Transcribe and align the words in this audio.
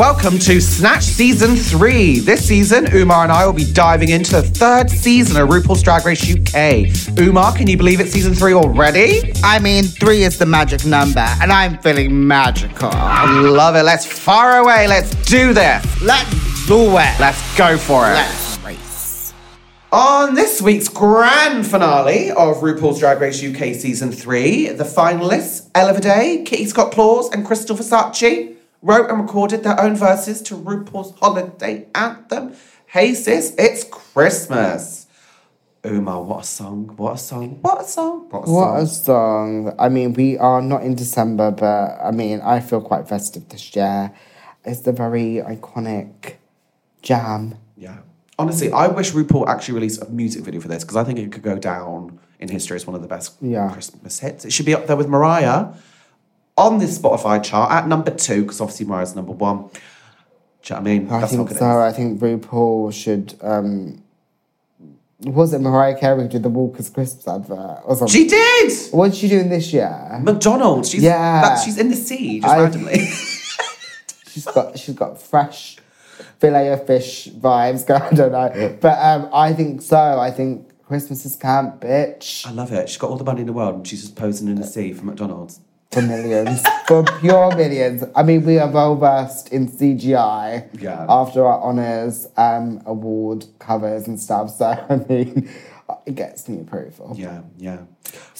Welcome 0.00 0.38
to 0.38 0.62
Snatch 0.62 1.02
Season 1.02 1.54
3. 1.54 2.20
This 2.20 2.48
season, 2.48 2.88
Umar 2.94 3.24
and 3.24 3.30
I 3.30 3.44
will 3.44 3.52
be 3.52 3.70
diving 3.70 4.08
into 4.08 4.32
the 4.32 4.42
third 4.42 4.88
season 4.88 5.36
of 5.36 5.50
RuPaul's 5.50 5.82
Drag 5.82 6.06
Race 6.06 6.22
UK. 6.22 7.18
Umar, 7.18 7.52
can 7.54 7.66
you 7.66 7.76
believe 7.76 8.00
it's 8.00 8.10
season 8.10 8.32
3 8.32 8.54
already? 8.54 9.34
I 9.44 9.58
mean, 9.58 9.84
three 9.84 10.22
is 10.22 10.38
the 10.38 10.46
magic 10.46 10.86
number, 10.86 11.26
and 11.42 11.52
I'm 11.52 11.76
feeling 11.80 12.26
magical. 12.26 12.88
I 12.90 13.30
love 13.30 13.76
it. 13.76 13.82
Let's 13.82 14.06
fire 14.06 14.62
away. 14.62 14.88
Let's 14.88 15.10
do 15.26 15.52
this. 15.52 15.84
Let's 16.00 16.66
do 16.66 16.80
it. 16.96 17.20
Let's 17.20 17.58
go 17.58 17.76
for 17.76 18.06
it. 18.06 18.14
Let's 18.14 18.58
race. 18.60 19.34
On 19.92 20.34
this 20.34 20.62
week's 20.62 20.88
grand 20.88 21.66
finale 21.66 22.30
of 22.30 22.56
RuPaul's 22.62 23.00
Drag 23.00 23.20
Race 23.20 23.44
UK 23.44 23.74
Season 23.74 24.10
3, 24.10 24.68
the 24.68 24.84
finalists, 24.84 25.68
Ella 25.74 26.00
Day, 26.00 26.42
Kitty 26.46 26.64
Scott 26.64 26.90
Claus, 26.90 27.30
and 27.32 27.44
Krystal 27.44 27.76
Versace, 27.76 28.56
wrote 28.82 29.10
and 29.10 29.20
recorded 29.20 29.62
their 29.62 29.78
own 29.80 29.96
verses 29.96 30.40
to 30.42 30.56
RuPaul's 30.56 31.18
holiday 31.18 31.86
anthem, 31.94 32.54
Hey 32.86 33.14
Sis, 33.14 33.54
It's 33.58 33.84
Christmas. 33.84 35.06
Umar, 35.86 36.22
what 36.22 36.40
a 36.40 36.44
song, 36.46 36.92
what 36.96 37.14
a 37.14 37.18
song, 37.18 37.58
what 37.62 37.80
a 37.80 37.84
song, 37.84 38.26
what 38.28 38.46
a 38.46 38.50
What 38.50 38.80
a 38.82 38.86
song. 38.86 39.66
song. 39.66 39.74
I 39.78 39.88
mean, 39.88 40.12
we 40.12 40.36
are 40.36 40.60
not 40.60 40.82
in 40.82 40.94
December, 40.94 41.50
but 41.52 41.98
I 42.04 42.10
mean, 42.10 42.40
I 42.42 42.60
feel 42.60 42.82
quite 42.82 43.08
festive 43.08 43.48
this 43.48 43.74
year. 43.74 44.12
It's 44.64 44.80
the 44.80 44.92
very 44.92 45.36
iconic 45.42 46.34
jam. 47.00 47.54
Yeah. 47.78 47.98
Honestly, 48.38 48.70
I 48.72 48.88
wish 48.88 49.12
RuPaul 49.12 49.46
actually 49.48 49.74
released 49.74 50.02
a 50.02 50.06
music 50.10 50.44
video 50.44 50.60
for 50.60 50.68
this 50.68 50.84
because 50.84 50.96
I 50.96 51.04
think 51.04 51.18
it 51.18 51.32
could 51.32 51.42
go 51.42 51.58
down 51.58 52.18
in 52.38 52.48
history 52.50 52.76
as 52.76 52.86
one 52.86 52.94
of 52.94 53.00
the 53.00 53.08
best 53.08 53.36
Yeah. 53.40 53.70
Christmas 53.72 54.18
hits. 54.18 54.44
It 54.44 54.52
should 54.52 54.66
be 54.66 54.74
up 54.74 54.86
there 54.86 54.96
with 54.96 55.08
Mariah 55.08 55.68
on 56.60 56.78
this 56.78 56.98
Spotify 56.98 57.42
chart 57.42 57.70
at 57.72 57.88
number 57.88 58.10
two 58.10 58.42
because 58.42 58.60
obviously 58.60 58.86
Mariah's 58.86 59.14
number 59.16 59.32
one. 59.32 59.56
Do 59.62 59.64
you 59.64 60.70
know 60.70 60.76
what 60.76 60.76
I 60.76 60.80
mean? 60.82 61.10
I 61.10 61.20
That's 61.20 61.32
think 61.32 61.50
so. 61.50 61.66
I 61.80 61.92
think 61.92 62.20
RuPaul 62.20 62.92
should. 62.92 63.34
um 63.42 64.02
Was 65.24 65.52
it 65.52 65.60
Mariah 65.60 65.98
Carey 65.98 66.22
who 66.22 66.28
did 66.28 66.42
the 66.42 66.48
Walker's 66.50 66.90
Crisps 66.90 67.26
advert 67.26 67.80
or 67.84 67.96
something? 67.96 68.08
She 68.08 68.26
did! 68.28 68.72
What's 68.92 69.16
she 69.16 69.28
doing 69.28 69.48
this 69.48 69.72
year? 69.72 70.18
McDonald's. 70.22 70.90
She's, 70.90 71.02
Yeah. 71.02 71.40
that, 71.42 71.62
she's 71.64 71.78
in 71.78 71.88
the 71.90 71.96
sea 71.96 72.40
just 72.40 72.52
I- 72.52 72.60
randomly. 72.62 72.98
She's 74.30 74.44
got 74.44 74.78
she's 74.78 74.94
got 74.94 75.20
fresh 75.20 75.76
fillet 76.38 76.68
of 76.72 76.86
fish 76.86 77.28
vibes 77.28 77.84
going. 77.84 78.00
I 78.10 78.10
don't 78.10 78.30
know, 78.32 78.78
but 78.80 78.96
um, 79.02 79.28
I 79.32 79.52
think 79.52 79.82
so. 79.82 79.96
I 80.20 80.30
think 80.30 80.68
Christmas 80.86 81.24
is 81.26 81.34
camp, 81.36 81.80
bitch, 81.80 82.46
I 82.46 82.52
love 82.52 82.70
it. 82.72 82.88
She's 82.88 82.96
got 82.98 83.10
all 83.10 83.16
the 83.16 83.24
money 83.24 83.40
in 83.40 83.46
the 83.46 83.52
world 83.52 83.74
and 83.74 83.86
she's 83.88 84.02
just 84.02 84.14
posing 84.14 84.46
in 84.48 84.54
the 84.54 84.66
sea 84.66 84.92
for 84.92 85.04
McDonald's. 85.04 85.58
For 85.90 86.02
millions, 86.02 86.62
for 86.86 87.02
pure 87.20 87.54
millions. 87.56 88.04
I 88.14 88.22
mean, 88.22 88.44
we 88.44 88.58
are 88.58 88.70
well 88.70 88.94
versed 88.96 89.48
in 89.52 89.68
CGI. 89.68 90.68
Yeah. 90.80 91.04
After 91.08 91.44
our 91.44 91.60
honors 91.60 92.28
um, 92.36 92.80
award 92.86 93.46
covers 93.58 94.06
and 94.06 94.18
stuff, 94.20 94.50
so 94.50 94.66
I 94.88 94.96
mean, 95.08 95.50
it 96.06 96.14
gets 96.14 96.48
me 96.48 96.60
approval. 96.60 97.14
Yeah, 97.16 97.42
yeah. 97.58 97.82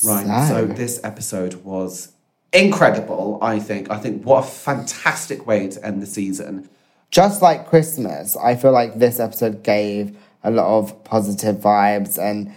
Right. 0.05 0.27
So. 0.49 0.49
So- 0.49 0.67
this 0.67 1.01
episode 1.03 1.55
was 1.65 2.13
incredible, 2.53 3.39
I 3.43 3.59
think. 3.59 3.91
I 3.91 3.99
think 3.99 4.25
what 4.25 4.45
a 4.45 4.47
fantastic 4.49 5.47
way 5.47 5.69
to 5.69 5.85
end 5.85 6.03
the 6.03 6.07
season. 6.07 6.69
just 7.11 7.43
like 7.43 7.67
Christmas, 7.69 8.37
I 8.37 8.55
feel 8.55 8.73
like 8.73 8.99
this 8.99 9.19
episode 9.19 9.63
gave 9.65 10.17
a 10.45 10.51
lot 10.51 10.67
of 10.79 11.03
positive 11.05 11.57
vibes 11.57 12.19
and 12.19 12.53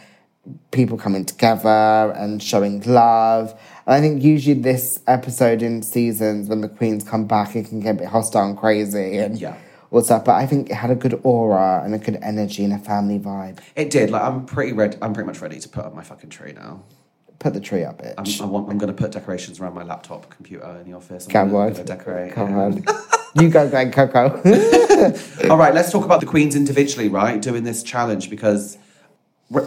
people 0.72 0.98
coming 0.98 1.26
together 1.26 2.12
and 2.16 2.42
showing 2.42 2.82
love. 2.82 3.60
I 3.86 4.00
think 4.00 4.24
usually 4.24 4.60
this 4.60 5.00
episode 5.08 5.62
in 5.62 5.82
seasons, 5.84 6.48
when 6.50 6.62
the 6.62 6.70
queens 6.70 7.04
come 7.04 7.26
back, 7.28 7.56
it 7.56 7.68
can 7.68 7.80
get 7.82 7.92
a 7.96 8.00
bit 8.00 8.08
hostile 8.08 8.46
and 8.46 8.58
crazy 8.58 9.18
and 9.18 9.38
Yeah. 9.38 9.56
what's 9.90 10.10
up. 10.10 10.26
But 10.26 10.36
I 10.36 10.46
think 10.46 10.70
it 10.70 10.76
had 10.76 10.90
a 10.90 10.96
good 10.96 11.20
aura 11.24 11.82
and 11.84 11.94
a 11.94 11.98
good 11.98 12.18
energy 12.22 12.64
and 12.64 12.74
a 12.74 12.78
family 12.80 13.20
vibe. 13.20 13.60
It 13.76 13.90
did. 13.90 14.10
Like 14.10 14.22
I'm 14.24 14.46
pretty 14.46 14.72
ready. 14.74 14.98
I'm 15.02 15.14
pretty 15.14 15.28
much 15.28 15.42
ready 15.42 15.60
to 15.60 15.68
put 15.70 15.84
up 15.86 15.94
my 15.94 16.04
fucking 16.04 16.30
tree 16.30 16.54
now. 16.54 16.84
Put 17.40 17.54
the 17.54 17.60
tree 17.60 17.84
up, 17.84 18.02
I'm, 18.18 18.24
bitch. 18.24 18.42
I 18.42 18.46
want. 18.46 18.70
I'm 18.70 18.78
going 18.78 18.94
to 18.96 18.98
put 18.98 19.12
decorations 19.12 19.60
around 19.60 19.74
my 19.74 19.84
laptop 19.84 20.30
computer 20.30 20.66
in 20.80 20.90
the 20.90 20.96
office. 20.96 21.26
I'm 21.26 21.32
Come 21.32 21.52
gonna, 21.52 21.66
on. 21.66 21.74
gonna 21.74 21.84
decorate. 21.84 22.38
On. 22.38 22.86
you 23.36 23.50
go, 23.50 23.70
Glen 23.70 23.92
Coco. 23.92 24.30
All 25.50 25.58
right. 25.58 25.74
Let's 25.74 25.92
talk 25.92 26.06
about 26.06 26.22
the 26.22 26.26
queens 26.26 26.56
individually, 26.56 27.10
right? 27.10 27.42
Doing 27.42 27.66
this 27.66 27.84
challenge 27.84 28.30
because 28.30 28.78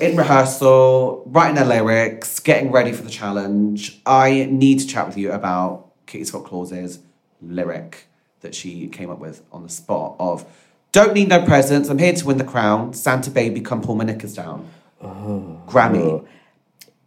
in 0.01 0.17
rehearsal, 0.17 1.23
writing 1.27 1.55
their 1.57 1.65
lyrics, 1.65 2.39
getting 2.41 2.71
ready 2.73 2.93
for 2.93 3.03
the 3.03 3.11
challenge. 3.11 4.01
I 4.07 4.47
need 4.51 4.81
to 4.81 4.87
chat 4.87 5.07
with 5.07 5.17
you 5.17 5.33
about 5.33 5.91
Kitty 6.07 6.25
Scott 6.25 6.45
Claus's 6.45 6.99
lyric 7.43 8.07
that 8.41 8.55
she 8.55 8.89
came 8.89 9.11
up 9.11 9.19
with 9.19 9.43
on 9.53 9.63
the 9.63 9.69
spot 9.69 10.17
of 10.19 10.45
"Don't 10.93 11.15
need 11.15 11.29
no 11.29 11.43
presents. 11.45 11.89
I'm 11.89 11.99
here 11.99 12.13
to 12.13 12.25
win 12.27 12.39
the 12.39 12.45
crown. 12.45 12.93
Santa 12.95 13.31
baby, 13.31 13.61
come 13.61 13.81
pull 13.83 13.95
my 13.95 14.05
knickers 14.05 14.35
down." 14.35 14.69
Grammy. 15.03 16.27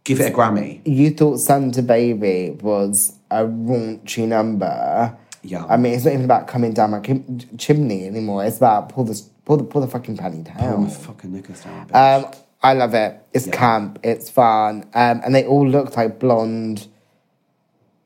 Give 0.04 0.20
it 0.20 0.32
a 0.32 0.36
Grammy. 0.36 0.80
you 0.86 1.10
thought 1.10 1.38
Santa 1.38 1.82
Baby 1.82 2.56
was 2.62 3.16
a 3.30 3.42
raunchy 3.44 4.26
number. 4.26 5.16
Yeah. 5.42 5.64
I 5.66 5.76
mean, 5.76 5.94
it's 5.94 6.04
not 6.04 6.12
even 6.14 6.24
about 6.24 6.46
coming 6.48 6.72
down 6.72 6.90
my 6.90 7.00
kim- 7.00 7.38
chimney 7.58 8.06
anymore. 8.06 8.44
It's 8.44 8.56
about 8.56 8.88
pull 8.88 9.04
the 9.04 9.20
pull 9.44 9.56
the 9.58 9.64
pull 9.64 9.80
the 9.82 9.86
fucking 9.86 10.16
panty 10.16 10.44
down. 10.44 10.56
Pull 10.56 10.78
my 10.78 10.90
fucking 10.90 11.32
knickers 11.32 11.62
down. 11.62 11.88
bitch. 11.88 12.24
Um, 12.24 12.32
I 12.62 12.74
love 12.74 12.94
it. 12.94 13.18
It's 13.32 13.46
Yeah. 13.46 13.56
camp. 13.56 13.98
It's 14.02 14.28
fun. 14.28 14.84
Um, 14.94 15.20
and 15.24 15.34
they 15.34 15.44
all 15.46 15.66
look 15.66 15.96
like 15.96 16.18
blonde, 16.18 16.86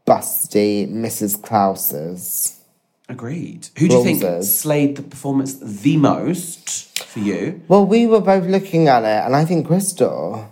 busty 0.07 0.89
Mrs. 0.91 1.41
Claus's. 1.43 2.61
Agreed. 3.09 3.69
Who 3.79 3.89
do 3.89 3.97
you 3.97 4.03
think 4.05 4.43
slayed 4.45 4.97
the 4.97 5.03
performance 5.03 5.55
the 5.61 5.97
most 5.99 6.99
for 7.01 7.19
you? 7.19 7.61
Well, 7.69 7.85
we 7.85 8.07
were 8.07 8.21
both 8.21 8.47
looking 8.47 8.89
at 8.89 9.03
it, 9.05 9.27
and 9.27 9.37
I 9.37 9.45
think 9.45 9.67
Krystal. 9.67 10.47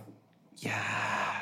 Yeah. 0.58 0.74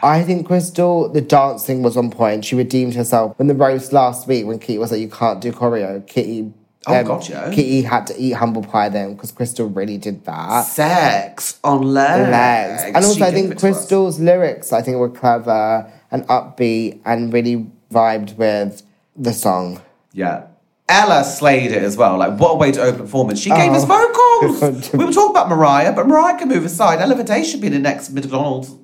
I 0.02 0.22
think 0.22 0.46
Krystal, 0.46 1.12
the 1.12 1.20
dancing 1.20 1.82
was 1.82 1.96
on 1.96 2.10
point. 2.10 2.44
She 2.44 2.54
redeemed 2.54 2.94
herself 2.94 3.36
when 3.38 3.48
the 3.48 3.54
roast 3.54 3.92
last 3.92 4.28
week 4.28 4.46
when 4.46 4.58
Kitty 4.60 4.78
was 4.78 4.92
like, 4.92 5.00
"You 5.00 5.08
can't 5.08 5.40
do 5.40 5.52
choreo." 5.52 6.06
Kitty, 6.06 6.52
um, 6.86 6.94
Oh, 6.96 7.04
gotcha. 7.04 7.50
Kitty 7.52 7.82
had 7.82 8.06
to 8.08 8.18
eat 8.18 8.32
humble 8.32 8.62
pie 8.62 8.88
then 8.88 9.14
because 9.14 9.32
Krystal 9.32 9.74
really 9.74 9.98
did 9.98 10.24
that. 10.24 10.62
Sex 10.62 11.58
on 11.62 11.82
legs. 11.82 12.28
Legs. 12.30 12.82
And 12.84 12.96
also, 12.96 13.14
She 13.14 13.22
I 13.24 13.30
think 13.30 13.52
it 13.52 13.58
to 13.58 13.68
us. 13.68 13.86
Krystal's 13.86 14.18
lyrics, 14.20 14.72
I 14.72 14.80
think, 14.82 14.96
were 14.96 15.10
clever 15.10 15.92
and 16.10 16.26
upbeat 16.28 17.00
and 17.04 17.32
really 17.32 17.70
vibed 17.92 18.36
with 18.36 18.82
the 19.16 19.32
song. 19.32 19.80
Yeah. 20.12 20.44
Ella 20.88 21.22
slayed 21.22 21.70
it 21.70 21.82
as 21.84 21.96
well. 21.96 22.18
Like, 22.18 22.38
what 22.40 22.52
a 22.52 22.56
way 22.56 22.72
to 22.72 22.80
open 22.82 23.00
a 23.00 23.04
performance. 23.04 23.38
She 23.40 23.50
gave 23.50 23.70
us 23.72 23.84
Oh. 23.88 24.48
vocals. 24.50 24.92
we 24.92 25.04
were 25.04 25.12
talking 25.12 25.30
about 25.30 25.48
Mariah, 25.48 25.92
but 25.92 26.08
Mariah 26.08 26.36
can 26.36 26.48
move 26.48 26.64
aside. 26.64 26.98
Ella 27.00 27.22
Day 27.22 27.44
should 27.44 27.60
be 27.60 27.68
the 27.68 27.78
next 27.78 28.10
McDonald's. 28.10 28.74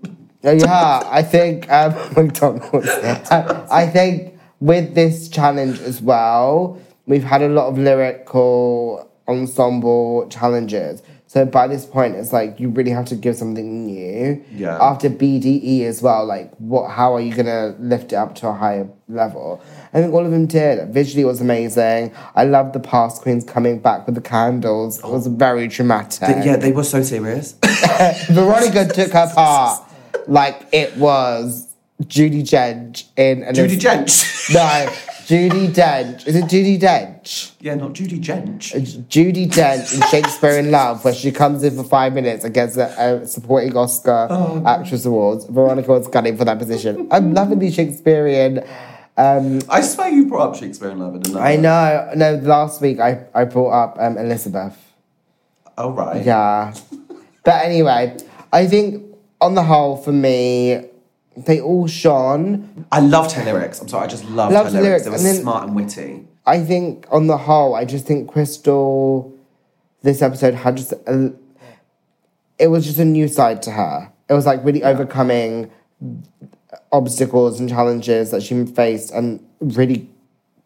Uh, 0.44 0.50
Yeah, 0.52 1.02
I 1.10 1.22
think 1.22 1.68
um, 1.72 1.94
McDonald's. 2.16 2.88
I, 2.88 3.66
I 3.82 3.86
think 3.88 4.38
with 4.60 4.94
this 4.94 5.28
challenge 5.28 5.80
as 5.80 6.00
well, 6.00 6.78
we've 7.06 7.25
had 7.25 7.43
a 7.43 7.49
lot 7.49 7.69
of 7.69 7.78
lyrical 7.78 9.11
ensemble 9.28 10.28
challenges. 10.28 11.03
So 11.28 11.44
by 11.44 11.67
this 11.67 11.84
point, 11.84 12.15
it's 12.15 12.33
like 12.33 12.61
you 12.61 12.69
really 12.69 12.93
have 12.93 13.06
to 13.06 13.17
give 13.17 13.37
something 13.37 13.84
new. 13.84 14.43
Yeah. 14.53 14.78
After 14.81 15.11
BDE 15.11 15.83
as 15.83 16.00
well, 16.00 16.25
like 16.25 16.55
what? 16.56 16.89
How 16.89 17.15
are 17.15 17.21
you 17.21 17.34
gonna 17.34 17.75
lift 17.81 18.12
it 18.12 18.17
up 18.17 18.37
to 18.37 18.49
a 18.49 18.53
higher 18.53 18.89
level? 19.09 19.61
I 19.93 20.00
think 20.00 20.15
all 20.15 20.25
of 20.25 20.31
them 20.31 20.47
did. 20.47 20.89
Visually, 20.94 21.22
it 21.22 21.27
was 21.27 21.41
amazing. 21.41 22.15
I 22.37 22.44
love 22.44 22.72
the 22.72 22.81
past 22.81 23.23
queens 23.23 23.44
coming 23.44 23.81
back 23.81 24.06
with 24.06 24.15
the 24.15 24.21
candles. 24.21 25.00
It 25.00 25.09
was 25.09 25.27
very 25.27 25.67
dramatic. 25.67 26.44
yeah, 26.44 26.56
they 26.56 26.73
were 26.73 26.84
so 26.84 27.03
serious. 27.03 27.53
Veronica 28.31 28.87
took 28.87 29.11
her 29.11 29.31
part 29.34 29.83
like 30.28 30.69
it 30.73 30.97
was 30.97 31.75
Judi 32.05 32.43
Dench 32.43 33.05
in 33.17 33.43
an 33.43 33.55
Judi 33.55 33.79
Dench. 33.79 34.55
No, 34.55 34.93
Judi 35.26 35.69
Dench. 35.75 36.25
Is 36.28 36.37
it 36.37 36.44
Judi 36.44 36.78
Dench? 36.81 37.50
yeah, 37.61 37.75
not 37.75 37.94
Judi 37.94 38.20
Dench. 38.25 38.73
It's 38.75 38.94
Judi 38.94 39.49
Dench 39.49 39.94
in 39.94 40.00
Shakespeare 40.08 40.56
in 40.58 40.70
Love, 40.70 41.05
where 41.05 41.12
she 41.14 41.32
comes 41.32 41.64
in 41.64 41.75
for 41.75 41.82
five 41.82 42.12
minutes 42.12 42.44
and 42.44 42.55
gets 42.55 42.76
a, 42.76 42.87
a 43.23 43.26
supporting 43.26 43.76
Oscar 43.76 44.28
Oh. 44.31 44.62
actress 44.64 45.05
awards. 45.05 45.44
Veronica 45.46 45.90
was 45.90 46.06
gunning 46.06 46.37
for 46.37 46.44
that 46.44 46.58
position. 46.61 47.08
I'm 47.11 47.34
loving 47.34 47.58
the 47.58 47.73
Shakespearean. 47.73 48.64
Um, 49.17 49.61
I 49.69 49.81
swear 49.81 50.11
you 50.11 50.26
brought 50.26 50.50
up 50.50 50.56
Shakespeare 50.56 50.90
in 50.90 51.00
Love 51.00 51.17
another. 51.17 51.40
I 51.40 51.56
know. 51.56 52.12
No, 52.14 52.34
last 52.37 52.81
week 52.81 53.00
I, 53.00 53.25
I 53.34 53.44
brought 53.46 53.70
up 53.70 53.96
um, 53.99 54.17
Elizabeth. 54.19 54.76
Oh, 55.76 55.90
right. 55.90 56.25
Yeah. 56.25 56.73
but 57.44 57.64
anyway, 57.64 58.17
I 58.52 58.67
think 58.69 59.02
on 59.40 59.55
the 59.56 59.64
whole, 59.64 59.96
for 59.96 60.12
me, 60.12 60.84
they 61.37 61.61
all 61.61 61.87
shone. 61.87 62.87
I 62.91 63.00
loved 63.00 63.33
her 63.33 63.44
lyrics. 63.44 63.81
I'm 63.81 63.88
sorry, 63.88 64.05
I 64.05 64.06
just 64.09 64.25
loved, 64.27 64.55
Loved 64.55 64.73
her 64.73 64.81
lyrics. 64.81 65.05
lyrics, 65.06 65.23
They 65.23 65.29
were 65.29 65.33
then- 65.35 65.43
smart 65.43 65.67
and 65.67 65.77
witty. 65.77 66.27
I 66.47 66.62
think 66.65 67.06
on 67.11 67.27
the 67.27 67.37
whole, 67.37 67.75
I 67.75 67.85
just 67.85 68.06
think 68.06 68.31
Krystal, 68.31 69.33
this 70.03 70.23
episode 70.23 70.55
had 70.55 70.77
just 70.77 70.93
a, 70.93 71.33
it 72.59 72.69
was 72.69 72.85
just 72.87 72.99
a 72.99 73.05
new 73.05 73.27
side 73.29 73.62
to 73.62 73.73
her. 73.73 74.12
It 74.29 74.35
was 74.35 74.47
like 74.47 74.65
really 74.65 74.85
overcoming 74.85 75.71
obstacles 76.93 77.59
and 77.61 77.69
challenges 77.69 78.31
that 78.31 78.43
she 78.43 78.65
faced 78.67 79.11
and 79.12 79.44
really 79.61 80.09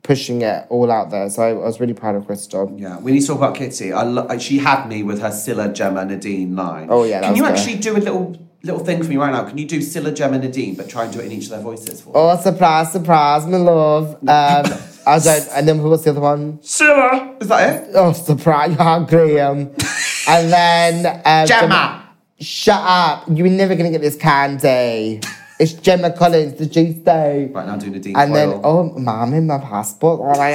pushing 0.02 0.42
it 0.42 0.66
all 0.70 0.90
out 0.90 1.10
there. 1.10 1.28
So 1.30 1.42
I, 1.42 1.52
was 1.52 1.80
really 1.80 1.94
proud 1.94 2.14
of 2.14 2.24
Krystal. 2.24 2.78
Yeah, 2.78 2.98
we 2.98 3.12
need 3.12 3.20
to 3.20 3.26
talk 3.28 3.38
about 3.38 3.54
Kitty. 3.54 3.92
I 3.92 4.02
lo- 4.02 4.38
she 4.38 4.58
had 4.58 4.86
me 4.86 5.02
with 5.02 5.20
her 5.20 5.28
Cilla, 5.30 5.72
Gemma, 5.74 6.04
Nadine 6.04 6.54
line. 6.56 6.88
Oh, 6.90 7.04
yeah, 7.04 7.20
Can 7.22 7.36
you 7.36 7.42
good. 7.42 7.52
actually 7.52 7.76
do 7.76 7.96
a 7.96 7.98
little 7.98 8.36
little 8.62 8.84
thing 8.84 9.02
for 9.02 9.08
me 9.08 9.16
right 9.16 9.32
now? 9.32 9.44
Can 9.44 9.58
you 9.58 9.66
do 9.66 9.78
Cilla, 9.80 10.14
Gemma, 10.14 10.38
Nadine, 10.38 10.74
but 10.74 10.88
try 10.88 11.04
and 11.04 11.12
do 11.12 11.20
it 11.20 11.26
in 11.26 11.32
each 11.32 11.44
of 11.44 11.50
their 11.50 11.60
voices 11.60 12.00
for 12.00 12.08
me? 12.08 12.12
Oh, 12.16 12.36
surprise, 12.36 12.92
surprise, 12.92 13.46
my 13.46 13.56
love. 13.56 14.14
Um, 14.22 14.78
I 15.06 15.18
don't, 15.18 15.48
and 15.52 15.68
then 15.68 15.78
who 15.78 15.90
was 15.90 16.04
the 16.04 16.10
other 16.10 16.20
one? 16.20 16.58
Cilla! 16.58 17.40
Is 17.40 17.48
that 17.48 17.88
it? 17.88 17.90
Oh, 17.94 18.12
surprise, 18.12 18.76
oh, 18.78 19.06
Graham. 19.08 19.58
and 20.28 20.52
then 20.52 21.22
uh, 21.24 21.46
Gemma! 21.46 22.08
Shut 22.38 22.80
up! 22.80 23.24
You're 23.28 23.48
never 23.48 23.74
gonna 23.74 23.90
get 23.90 24.00
this 24.00 24.16
candy. 24.16 25.20
It's 25.58 25.74
Gemma 25.74 26.10
Collins, 26.12 26.54
the 26.54 26.64
G 26.64 26.98
Stone. 27.02 27.52
Right 27.52 27.66
now, 27.66 27.76
do 27.76 27.90
Nadine 27.90 28.16
And 28.16 28.34
then, 28.34 28.60
oh, 28.64 28.84
mom, 28.98 29.34
in 29.34 29.46
my 29.46 29.58
passport. 29.58 30.20
Oh, 30.22 30.26
my 30.38 30.52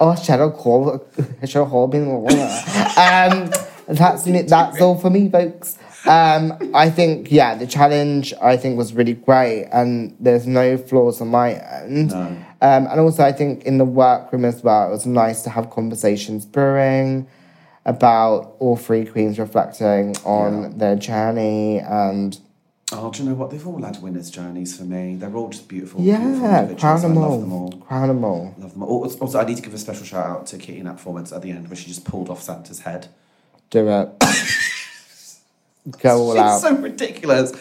oh 0.00 0.12
Cheryl 0.12 0.54
Cole, 0.54 1.06
Cheryl 1.42 1.70
Corbin. 1.70 2.06
um, 2.98 3.50
that's 3.88 4.26
me, 4.26 4.42
that's 4.42 4.80
all 4.82 4.98
for 4.98 5.08
me, 5.08 5.30
folks. 5.30 5.78
Um, 6.08 6.70
I 6.74 6.88
think, 6.90 7.30
yeah, 7.30 7.54
the 7.54 7.66
challenge 7.66 8.32
I 8.40 8.56
think 8.56 8.78
was 8.78 8.92
really 8.94 9.14
great, 9.14 9.66
and 9.72 10.16
there's 10.18 10.46
no 10.46 10.76
flaws 10.78 11.20
on 11.20 11.28
my 11.28 11.52
end. 11.54 12.10
No. 12.10 12.18
Um, 12.62 12.86
and 12.86 13.00
also, 13.00 13.22
I 13.24 13.32
think 13.32 13.64
in 13.64 13.78
the 13.78 13.84
workroom 13.84 14.44
as 14.44 14.62
well, 14.62 14.88
it 14.88 14.90
was 14.90 15.06
nice 15.06 15.42
to 15.42 15.50
have 15.50 15.70
conversations 15.70 16.46
brewing 16.46 17.26
about 17.86 18.54
all 18.58 18.76
three 18.76 19.04
queens 19.06 19.38
reflecting 19.38 20.16
on 20.24 20.62
Yeah. 20.62 20.68
their 20.76 20.96
journey 20.96 21.78
and 21.80 22.38
Oh, 22.92 23.08
do 23.12 23.22
you 23.22 23.28
know 23.28 23.36
what? 23.36 23.50
They've 23.50 23.64
all 23.66 23.80
had 23.82 24.02
winners' 24.02 24.30
journeys 24.30 24.76
for 24.76 24.82
me. 24.82 25.14
They're 25.14 25.32
all 25.36 25.48
just 25.48 25.68
beautiful. 25.68 26.00
beautiful 26.00 26.28
yeah, 26.40 26.62
individuals. 26.62 26.80
crown 26.80 27.00
them 27.02 27.18
I 27.18 27.20
all. 27.24 27.30
love 27.30 27.40
them 27.40 27.52
all. 27.52 27.72
Crown 27.72 28.08
them 28.08 28.24
all. 28.24 28.54
Love 28.58 28.72
them 28.72 28.82
all. 28.82 29.04
Also, 29.20 29.38
I 29.40 29.44
need 29.44 29.56
to 29.58 29.62
give 29.62 29.72
a 29.74 29.78
special 29.78 30.04
shout 30.04 30.26
out 30.26 30.46
to 30.48 30.58
Kitty 30.58 30.78
in 30.80 30.86
that 30.86 30.96
performance 30.96 31.30
at 31.30 31.40
the 31.40 31.52
end 31.52 31.68
where 31.68 31.76
she 31.76 31.86
just 31.86 32.04
pulled 32.04 32.28
off 32.28 32.42
Santa's 32.42 32.80
head. 32.80 33.06
Do 33.70 33.86
it. 33.88 34.08
Go 36.00 36.18
all 36.18 36.32
She's 36.32 36.40
out. 36.40 36.60
so 36.60 36.76
ridiculous. 36.76 37.52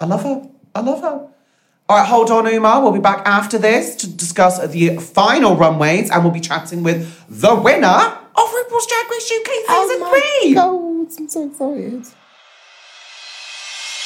I 0.00 0.06
love 0.06 0.22
her. 0.22 0.48
I 0.74 0.80
love 0.80 1.00
her. 1.00 1.28
All 1.86 1.98
right, 1.98 2.06
hold 2.06 2.30
on, 2.30 2.46
Umar. 2.46 2.82
We'll 2.82 2.92
be 2.92 3.00
back 3.00 3.26
after 3.26 3.58
this 3.58 3.94
to 3.96 4.08
discuss 4.10 4.64
the 4.68 4.96
final 4.96 5.54
runways, 5.56 6.10
and 6.10 6.22
we'll 6.24 6.32
be 6.32 6.40
chatting 6.40 6.82
with 6.82 7.00
the 7.28 7.54
winner 7.54 7.86
of 7.86 8.34
RuPaul's 8.36 8.86
Drag 8.86 9.10
Race 9.10 9.32
UK 9.38 9.50
season 9.68 10.08
three. 10.08 10.54
God, 10.54 11.18
I'm 11.18 11.28
so 11.28 11.46
excited. 11.46 12.06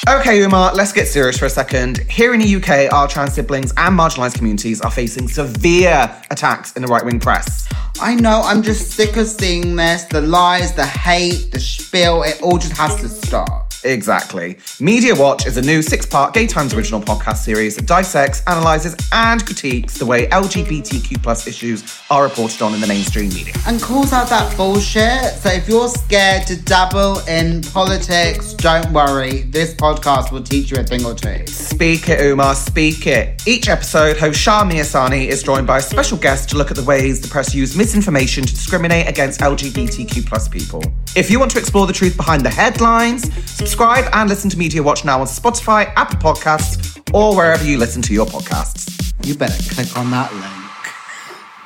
Okay, 0.09 0.43
Umar, 0.43 0.73
let's 0.73 0.91
get 0.91 1.07
serious 1.07 1.37
for 1.37 1.45
a 1.45 1.51
second. 1.51 1.99
Here 2.11 2.33
in 2.33 2.41
the 2.41 2.57
UK, 2.57 2.91
our 2.91 3.07
trans 3.07 3.35
siblings 3.35 3.75
and 3.77 3.99
marginalised 3.99 4.37
communities 4.37 4.81
are 4.81 4.91
facing 4.91 5.29
severe 5.29 6.11
attacks 6.31 6.73
in 6.73 6.81
the 6.81 6.89
right 6.89 7.05
wing 7.05 7.21
press. 7.21 7.69
I 8.01 8.15
know, 8.15 8.41
I'm 8.43 8.63
just 8.63 8.93
sick 8.93 9.19
of 9.19 9.27
seeing 9.27 9.77
this. 9.77 10.05
The 10.05 10.23
lies, 10.23 10.73
the 10.73 10.87
hate, 10.87 11.53
the 11.53 11.61
spiel, 11.61 12.23
it 12.23 12.41
all 12.41 12.57
just 12.57 12.75
has 12.79 12.97
to 13.03 13.09
stop. 13.09 13.68
Exactly. 13.85 14.59
Media 14.81 15.15
Watch 15.15 15.47
is 15.47 15.57
a 15.57 15.63
new 15.63 15.83
six 15.83 16.07
part 16.07 16.35
Gay 16.35 16.47
Times 16.47 16.75
original 16.75 17.01
podcast 17.01 17.39
series 17.39 17.77
that 17.77 17.87
dissects, 17.87 18.43
analyses, 18.47 18.97
and 19.13 19.45
critiques 19.45 19.99
the 19.99 20.07
way 20.07 20.27
LGBTQ 20.29 21.23
plus 21.23 21.47
issues 21.47 22.01
are 22.11 22.25
reported 22.25 22.63
on 22.63 22.75
in 22.75 22.81
the 22.81 22.87
mainstream 22.87 23.29
media. 23.29 23.55
And 23.67 23.81
calls 23.81 24.13
out 24.13 24.29
that 24.29 24.57
bullshit. 24.57 25.35
So 25.35 25.51
if 25.51 25.69
you're 25.69 25.89
scared 25.89 26.47
to 26.49 26.61
dabble 26.63 27.21
in 27.27 27.63
politics, 27.63 28.55
don't 28.55 28.93
worry. 28.93 29.43
This 29.43 29.75
podcast 29.75 30.33
will 30.33 30.43
teach 30.43 30.71
you 30.71 30.79
a 30.79 30.85
thing 30.85 31.05
or 31.05 31.15
two. 31.15 31.47
Speak 31.47 32.09
it, 32.09 32.21
Umar, 32.21 32.55
speak 32.55 33.07
it. 33.07 33.43
Each 33.47 33.69
episode, 33.69 34.17
host 34.17 34.39
Shami 34.45 34.75
Asani 34.75 35.27
is 35.27 35.43
joined 35.43 35.67
by 35.67 35.79
a 35.79 35.83
special 35.83 36.19
guest 36.19 36.49
to 36.51 36.57
look 36.57 36.71
at 36.71 36.77
the 36.77 36.85
ways 36.85 37.21
the 37.21 37.29
press 37.29 37.55
use 37.55 37.77
misinformation 37.77 38.45
to 38.45 38.53
discriminate 38.53 39.09
against 39.09 39.41
LGBTQ 39.41 40.27
plus 40.27 40.49
people. 40.49 40.83
If 41.19 41.33
you 41.33 41.41
want 41.41 41.51
to 41.51 41.59
explore 41.59 41.85
the 41.85 41.93
truth 41.93 42.17
behind 42.17 42.45
the 42.47 42.49
headlines, 42.49 43.25
subscribe 43.51 44.09
and 44.13 44.31
listen 44.31 44.49
to 44.51 44.57
Media 44.57 44.81
Watch 44.81 45.05
now 45.05 45.21
on 45.21 45.27
Spotify, 45.27 45.93
Apple 45.97 46.17
Podcasts, 46.21 47.13
or 47.13 47.35
wherever 47.35 47.65
you 47.65 47.77
listen 47.77 48.01
to 48.03 48.15
your 48.15 48.25
podcasts. 48.25 49.13
You 49.27 49.35
better 49.35 49.61
click 49.75 49.97
on 49.99 50.13
that 50.13 50.33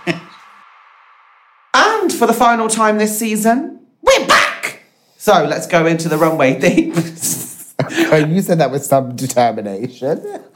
link. 0.06 0.22
And 1.74 2.10
for 2.10 2.26
the 2.26 2.32
final 2.32 2.66
time 2.66 2.96
this 2.96 3.18
season, 3.18 3.80
we're 4.00 4.26
back! 4.26 4.84
So 5.18 5.44
let's 5.44 5.66
go 5.66 5.84
into 5.84 6.08
the 6.08 6.16
runway 6.16 6.54
theme. 6.58 6.94
Oh, 8.10 8.16
you 8.16 8.40
said 8.40 8.58
that 8.58 8.70
with 8.70 8.84
some 8.84 9.14
determination. 9.16 10.46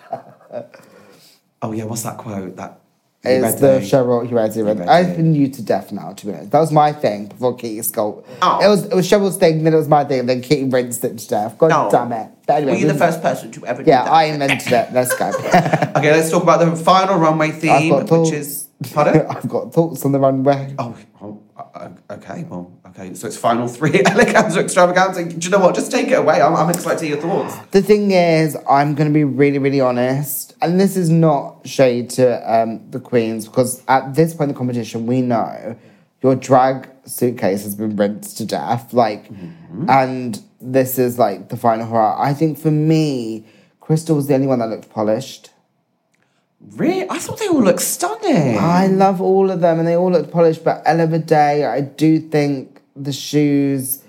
oh 1.61 1.73
yeah, 1.73 1.85
what's 1.85 2.03
that 2.05 2.17
quote? 2.17 2.57
That 2.57 2.81
read 3.27 3.59
the 3.59 3.79
Cheryl 3.81 4.31
read 4.31 4.81
it. 4.81 4.89
I've 4.89 5.17
been 5.17 5.35
you 5.35 5.49
to 5.49 5.63
death 5.63 5.93
now, 5.93 6.13
to 6.13 6.27
be 6.27 6.33
honest. 6.33 6.51
That 6.51 6.61
was 6.61 6.73
my 6.73 6.93
thing 6.93 7.27
before 7.29 7.55
Kitty 7.57 7.83
Skull. 7.83 8.25
Oh. 8.43 8.65
It 8.65 8.69
was 8.69 8.85
it 8.87 8.95
was 8.95 9.09
Cheryl's 9.11 9.37
thing, 9.37 9.65
then 9.65 9.75
it 9.75 9.77
was 9.77 9.89
my 9.89 10.05
thing, 10.05 10.21
and 10.21 10.29
then 10.29 10.41
Kitty 10.43 10.65
rinsed 10.65 11.05
it 11.05 11.19
to 11.19 11.29
death. 11.29 11.59
God 11.59 11.69
No. 11.71 11.89
damn 11.91 12.13
it. 12.13 12.31
But 12.47 12.57
anyway, 12.59 12.73
Were 12.73 12.79
you 12.79 12.87
the 12.89 12.95
first 12.95 13.21
person 13.23 13.51
to 13.53 13.67
ever 13.67 13.83
do 13.83 13.91
Yeah, 13.91 14.05
that? 14.05 14.13
I 14.13 14.25
invented 14.25 14.73
it. 14.73 14.93
Let's 14.93 15.17
go. 15.17 15.33
Okay, 15.97 16.13
let's 16.13 16.31
talk 16.31 16.43
about 16.43 16.61
the 16.61 16.77
final 16.77 17.17
runway 17.19 17.51
theme, 17.63 17.95
which 18.07 18.33
is. 18.33 18.69
Pardon? 18.93 19.27
I've 19.31 19.49
got 19.49 19.73
thoughts 19.73 20.05
on 20.05 20.13
the 20.13 20.21
runway. 20.21 20.75
Oh, 20.79 20.95
okay, 22.11 22.45
well, 22.49 22.73
okay. 22.89 23.15
So 23.15 23.27
it's 23.27 23.37
final 23.37 23.69
three, 23.69 23.91
eleganza, 23.93 24.59
extravaganza. 24.59 25.25
Do 25.25 25.37
you 25.37 25.51
know 25.51 25.59
what? 25.59 25.75
Just 25.75 25.91
take 25.91 26.09
it 26.09 26.19
away. 26.19 26.41
I'm, 26.41 26.55
I'm 26.55 26.71
excited 26.71 26.99
to 27.01 27.07
hear 27.07 27.15
your 27.17 27.23
thoughts. 27.23 27.57
The 27.71 27.83
thing 27.83 28.11
is, 28.11 28.57
I'm 28.69 28.95
going 28.95 29.09
to 29.09 29.15
be 29.15 29.25
really, 29.25 29.59
really 29.59 29.81
honest, 29.81 30.55
and 30.63 30.81
this 30.81 30.97
is 30.97 31.11
not 31.11 31.67
shade 31.67 32.11
to 32.11 32.53
um, 32.53 32.91
the 32.91 33.01
queens 33.01 33.47
because 33.47 33.83
at 33.89 34.15
this 34.15 34.35
point 34.35 34.51
in 34.51 34.55
the 34.55 34.59
competition, 34.59 35.07
we 35.07 35.23
know 35.23 35.77
your 36.23 36.35
drag 36.35 36.89
suitcase 37.05 37.63
has 37.63 37.75
been 37.75 37.97
rinsed 37.97 38.39
to 38.39 38.45
death. 38.45 38.93
Like, 38.93 39.31
and 39.89 40.41
this 40.61 40.99
is 40.99 41.19
like 41.19 41.49
the 41.49 41.57
final 41.57 41.87
hurrah. 41.87 42.21
I 42.21 42.35
think 42.35 42.59
for 42.59 42.71
me, 42.71 43.47
Krystal 43.81 44.17
was 44.17 44.27
the 44.27 44.35
only 44.35 44.47
one 44.47 44.59
that 44.59 44.69
looked 44.69 44.91
polished. 44.91 45.51
Really? 46.61 47.09
I 47.09 47.19
thought 47.19 47.39
they 47.39 47.49
all 47.49 47.63
looked 47.63 47.83
stunning. 47.83 48.59
I 48.59 48.87
love 48.87 49.21
all 49.21 49.51
of 49.51 49.61
them 49.61 49.79
and 49.79 49.87
they 49.87 49.97
all 49.97 50.11
looked 50.11 50.31
polished, 50.31 50.65
but 50.65 50.83
Ella 50.85 51.07
Day, 51.19 51.65
I 51.65 51.81
do 51.81 52.19
think 52.19 52.81
the 52.95 53.13
shoes 53.13 54.03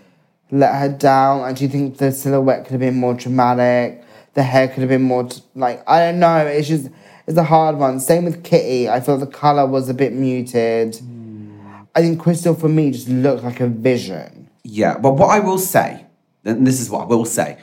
let 0.50 0.74
her 0.76 0.90
down. 0.90 1.42
I 1.42 1.54
do 1.54 1.68
think 1.68 1.98
the 1.98 2.12
silhouette 2.12 2.64
could 2.66 2.72
have 2.72 2.80
been 2.80 2.96
more 2.96 3.14
dramatic. 3.14 4.04
The 4.34 4.44
hair 4.44 4.68
could 4.68 4.80
have 4.80 4.90
been 4.90 5.02
more, 5.02 5.26
t- 5.26 5.42
like, 5.56 5.84
I 5.90 6.00
don't 6.00 6.20
know. 6.20 6.38
It's 6.46 6.68
just, 6.68 6.90
it's 7.26 7.38
a 7.38 7.44
hard 7.44 7.78
one. 7.78 8.00
Same 8.00 8.26
with 8.26 8.44
Kitty. 8.44 8.88
I 8.90 9.00
thought 9.00 9.18
the 9.18 9.28
colour 9.28 9.66
was 9.66 9.90
a 9.90 9.94
bit 9.94 10.14
muted. 10.14 11.00
I 11.96 12.02
think 12.02 12.22
Krystal, 12.22 12.58
for 12.58 12.70
me, 12.70 12.92
just 12.92 13.10
looked 13.10 13.44
like 13.44 13.60
a 13.60 13.68
vision. 13.68 14.50
Yeah, 14.64 14.98
but 14.98 15.14
what 15.14 15.30
I 15.30 15.40
will 15.40 15.58
say, 15.58 16.06
and 16.46 16.66
this 16.66 16.80
is 16.80 16.90
what 16.90 17.04
I 17.04 17.06
will 17.06 17.26
say, 17.26 17.58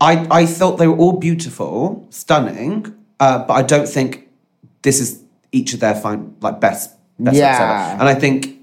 I, 0.00 0.26
I 0.30 0.46
thought 0.46 0.76
they 0.76 0.88
were 0.88 0.96
all 0.96 1.18
beautiful, 1.18 2.06
stunning, 2.10 2.95
uh, 3.20 3.44
but 3.44 3.54
I 3.54 3.62
don't 3.62 3.88
think 3.88 4.28
this 4.82 5.00
is 5.00 5.22
each 5.52 5.74
of 5.74 5.80
their 5.80 5.94
fine, 5.94 6.36
like 6.40 6.60
best, 6.60 6.90
best 7.18 7.36
looks 7.36 7.38
ever. 7.38 7.64
Yeah. 7.64 7.92
And 7.92 8.08
I 8.08 8.14
think 8.14 8.56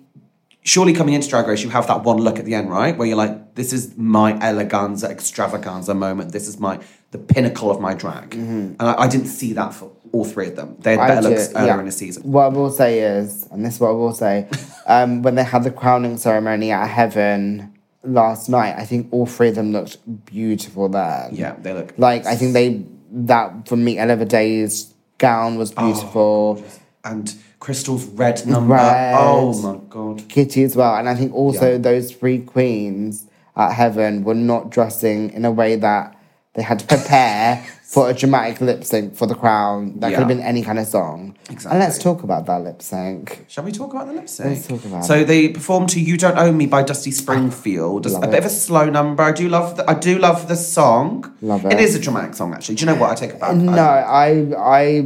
surely 0.64 0.94
coming 0.94 1.14
into 1.14 1.30
Drag 1.30 1.48
Race, 1.48 1.64
you 1.64 1.70
have 1.70 1.88
that 1.88 2.04
one 2.04 2.18
look 2.18 2.40
at 2.40 2.46
the 2.46 2.56
end, 2.56 2.70
right? 2.70 2.98
Where 2.98 3.08
you're 3.08 3.18
like, 3.18 3.56
this 3.56 3.74
is 3.74 3.96
my 3.98 4.34
eleganza, 4.34 5.10
extravaganza 5.10 5.94
moment. 5.94 6.32
This 6.32 6.48
is 6.48 6.60
my 6.60 6.80
the 7.12 7.20
pinnacle 7.20 7.70
of 7.70 7.80
my 7.80 7.94
drag. 7.94 8.34
And 8.80 8.82
I, 8.82 9.04
I 9.04 9.08
didn't 9.08 9.28
see 9.28 9.54
that 9.54 9.74
for 9.74 9.92
all 10.12 10.26
three 10.26 10.48
of 10.48 10.56
them. 10.56 10.76
They 10.80 10.98
had 10.98 11.08
better 11.08 11.30
looks 11.30 11.54
earlier 11.56 11.74
yeah. 11.74 11.80
in 11.80 11.86
the 11.86 11.92
season. 11.92 12.24
What 12.24 12.46
I 12.46 12.48
will 12.48 12.72
say 12.72 13.00
is, 13.02 13.48
and 13.52 13.64
this 13.64 13.76
is 13.76 13.80
what 13.80 13.90
I 13.90 13.92
will 13.92 14.14
say, 14.14 14.48
um, 14.88 15.22
when 15.22 15.36
they 15.36 15.44
had 15.44 15.64
the 15.64 15.72
crowning 15.72 16.18
ceremony 16.18 16.72
at 16.72 16.88
Heaven 16.88 17.72
last 18.04 18.50
night, 18.50 18.76
I 18.78 18.86
think 18.86 19.10
all 19.12 19.28
three 19.28 19.50
of 19.50 19.56
them 19.56 19.72
looked 19.72 19.98
beautiful 20.26 20.90
there. 20.90 21.30
Yeah, 21.32 21.56
they 21.60 21.74
look 21.74 21.94
Like 21.98 22.26
I 22.26 22.36
think 22.36 22.54
they 22.54 22.84
that 23.14 23.68
for 23.68 23.76
me, 23.76 23.98
Ella 23.98 24.18
Vaday's 24.18 24.94
gown 25.18 25.58
was 25.58 25.74
Oh, 25.78 25.86
beautiful. 25.92 26.64
and 27.06 27.34
Krystal's 27.62 28.06
red 28.06 28.46
number. 28.46 28.74
Red. 28.74 29.16
Oh 29.18 29.54
my 29.62 29.80
god. 29.90 30.28
Kitty 30.28 30.64
as 30.64 30.76
well, 30.76 30.96
and 30.96 31.08
I 31.08 31.16
think 31.16 31.34
also 31.34 31.74
Yeah. 31.74 31.78
those 31.78 32.12
three 32.12 32.40
queens 32.40 33.26
at 33.56 33.72
Heaven 33.74 34.24
were 34.24 34.34
not 34.36 34.70
dressing 34.70 35.30
in 35.32 35.46
a 35.46 35.52
way 35.52 35.76
that 35.78 36.16
they 36.56 36.62
had 36.62 36.80
to 36.80 36.86
prepare 36.86 37.66
for 37.84 38.10
a 38.10 38.14
dramatic 38.14 38.60
lip 38.62 38.84
sync 38.84 39.16
for 39.16 39.28
the 39.28 39.36
crown. 39.36 39.94
That 40.00 40.12
Yeah. 40.12 40.18
could 40.18 40.20
have 40.22 40.28
been 40.38 40.40
any 40.46 40.62
kind 40.64 40.80
of 40.80 40.88
song. 40.88 41.36
Exactly. 41.50 41.72
And 41.72 41.80
let's 41.80 41.98
talk 42.00 42.24
about 42.24 42.46
that 42.48 42.64
lip 42.64 42.82
sync. 42.82 43.46
Shall 43.48 43.64
we 43.64 43.72
talk 43.72 43.94
about 43.94 44.08
the 44.08 44.14
lip 44.14 44.28
sync? 44.30 44.50
Let's 44.50 44.68
talk 44.68 44.84
about 44.86 45.06
So 45.06 45.24
they 45.24 45.50
performed 45.50 45.90
to 45.90 46.00
"You 46.00 46.18
Don't 46.18 46.38
Own 46.38 46.58
Me" 46.58 46.66
by 46.66 46.82
Dusty 46.84 47.12
Springfield. 47.12 48.06
A 48.08 48.20
bit 48.28 48.40
of 48.40 48.46
a 48.46 48.50
slow 48.50 48.90
number. 48.90 49.22
I 49.24 49.32
do 49.32 49.48
love. 49.50 49.78
The, 49.78 49.90
I 49.90 49.94
do 49.96 50.18
love 50.18 50.48
the 50.48 50.56
song. 50.56 51.32
Love 51.42 51.66
It 51.66 51.74
it. 51.74 51.80
is 51.82 51.96
a 51.96 52.00
dramatic 52.00 52.36
song, 52.36 52.54
actually. 52.54 52.76
Do 52.76 52.86
you 52.86 52.92
know 52.92 53.00
what? 53.00 53.12
I 53.12 53.16
take 53.16 53.32
it 53.32 53.40
back. 53.40 53.56
No, 53.56 53.82
I- 53.82 54.54
I 54.58 55.06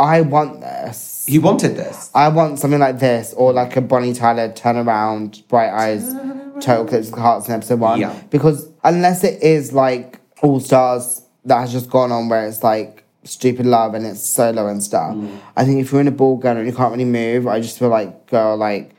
I 0.00 0.20
want 0.20 0.60
this. 0.60 1.24
you 1.28 1.40
wanted 1.40 1.76
this. 1.76 2.10
I 2.14 2.28
want 2.28 2.58
something 2.60 2.78
like 2.78 2.98
this, 3.00 3.34
or 3.36 3.52
like 3.52 3.76
a 3.76 3.80
Bonnie 3.80 4.12
Tyler 4.14 4.52
turn 4.52 4.76
around, 4.76 5.42
bright 5.48 5.70
eyes, 5.70 6.04
total 6.60 6.84
eclipse 6.84 7.10
of 7.10 7.18
hearts 7.18 7.48
in 7.48 7.54
episode 7.54 7.80
one. 7.80 8.00
Yeah. 8.00 8.12
Because 8.30 8.68
unless 8.84 9.24
it 9.24 9.42
is 9.42 9.72
like 9.72 10.17
All 10.42 10.60
Stars 10.60 11.22
that 11.44 11.60
has 11.60 11.72
just 11.72 11.90
gone 11.90 12.12
on, 12.12 12.28
where 12.28 12.46
it's 12.46 12.62
like 12.62 13.04
stupid 13.24 13.66
love 13.66 13.94
and 13.94 14.06
it's 14.06 14.26
solo 14.26 14.68
and 14.68 14.82
stuff. 14.82 15.14
Mm. 15.14 15.38
I 15.56 15.64
think 15.64 15.80
if 15.80 15.92
you're 15.92 16.00
in 16.00 16.08
a 16.08 16.12
ball 16.12 16.36
gown 16.36 16.56
and 16.56 16.66
you 16.66 16.72
can't 16.72 16.92
really 16.92 17.04
move, 17.04 17.46
I 17.46 17.60
just 17.60 17.78
feel 17.78 17.88
like 17.88 18.26
girl, 18.26 18.56
like 18.56 18.94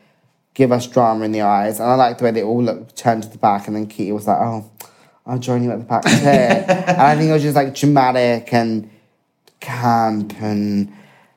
give 0.53 0.71
us 0.71 0.87
drama 0.87 1.25
in 1.25 1.31
the 1.31 1.41
eyes. 1.41 1.79
And 1.79 1.89
I 1.89 1.95
like 1.95 2.17
the 2.17 2.25
way 2.25 2.31
they 2.31 2.43
all 2.43 2.61
look 2.61 2.95
turned 2.95 3.23
to 3.23 3.29
the 3.29 3.37
back 3.37 3.67
and 3.67 3.75
then 3.75 3.87
Kitty 3.87 4.11
was 4.11 4.27
like, 4.27 4.37
Oh, 4.39 4.69
I'll 5.25 5.39
join 5.39 5.63
you 5.63 5.71
at 5.71 5.79
the 5.79 5.85
back 5.85 6.03
too. 6.05 6.09
and 6.09 7.01
I 7.01 7.15
think 7.15 7.29
it 7.29 7.33
was 7.33 7.41
just 7.41 7.55
like 7.55 7.73
dramatic 7.75 8.53
and 8.53 8.89
camp 9.59 10.33
and 10.41 10.93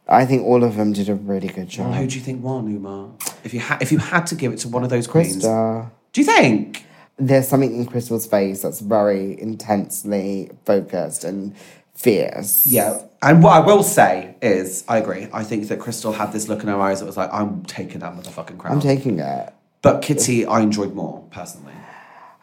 I 0.08 0.26
think 0.26 0.44
all 0.44 0.62
of 0.64 0.76
them 0.76 0.92
did 0.92 1.08
a 1.08 1.14
really 1.14 1.48
good 1.48 1.68
job. 1.68 1.94
Who 1.94 2.06
do 2.06 2.16
you 2.16 2.20
think 2.20 2.42
won, 2.42 2.66
Umar? 2.66 3.10
If 3.44 3.54
you 3.54 3.60
had, 3.60 3.80
if 3.80 3.92
you 3.92 3.98
had 3.98 4.26
to 4.26 4.34
give 4.34 4.52
it 4.52 4.58
to 4.60 4.68
one 4.68 4.84
of 4.84 4.90
those 4.90 5.06
queens, 5.06 5.44
Krista. 5.44 5.90
do 6.12 6.20
you 6.20 6.26
think? 6.26 6.86
There's 7.26 7.46
something 7.48 7.74
in 7.74 7.86
Krystal's 7.86 8.26
face 8.26 8.62
that's 8.62 8.80
very 8.80 9.40
intensely 9.40 10.50
focused 10.64 11.24
and 11.24 11.54
fierce. 11.94 12.66
Yeah. 12.66 13.02
And 13.22 13.42
what 13.42 13.52
I 13.52 13.60
will 13.60 13.84
say 13.84 14.34
is, 14.42 14.84
I 14.88 14.98
agree. 14.98 15.28
I 15.32 15.44
think 15.44 15.68
that 15.68 15.78
Krystal 15.78 16.12
had 16.14 16.32
this 16.32 16.48
look 16.48 16.62
in 16.62 16.68
her 16.68 16.80
eyes 16.80 16.98
that 16.98 17.06
was 17.06 17.16
like, 17.16 17.30
I'm 17.32 17.64
taking 17.64 18.00
that 18.00 18.12
motherfucking 18.14 18.58
crown. 18.58 18.74
I'm 18.74 18.80
taking 18.80 19.20
it. 19.20 19.52
but 19.82 20.02
Kitty, 20.02 20.46
I 20.46 20.60
enjoyed 20.60 20.94
more 20.94 21.22
personally. 21.30 21.74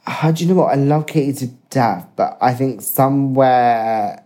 How 0.05 0.31
do 0.31 0.43
you 0.43 0.49
know 0.49 0.61
what? 0.61 0.71
I 0.71 0.75
love 0.75 1.07
Kitty 1.07 1.33
to 1.33 1.47
death, 1.69 2.07
but 2.15 2.37
I 2.41 2.53
think 2.53 2.81
somewhere 2.81 4.23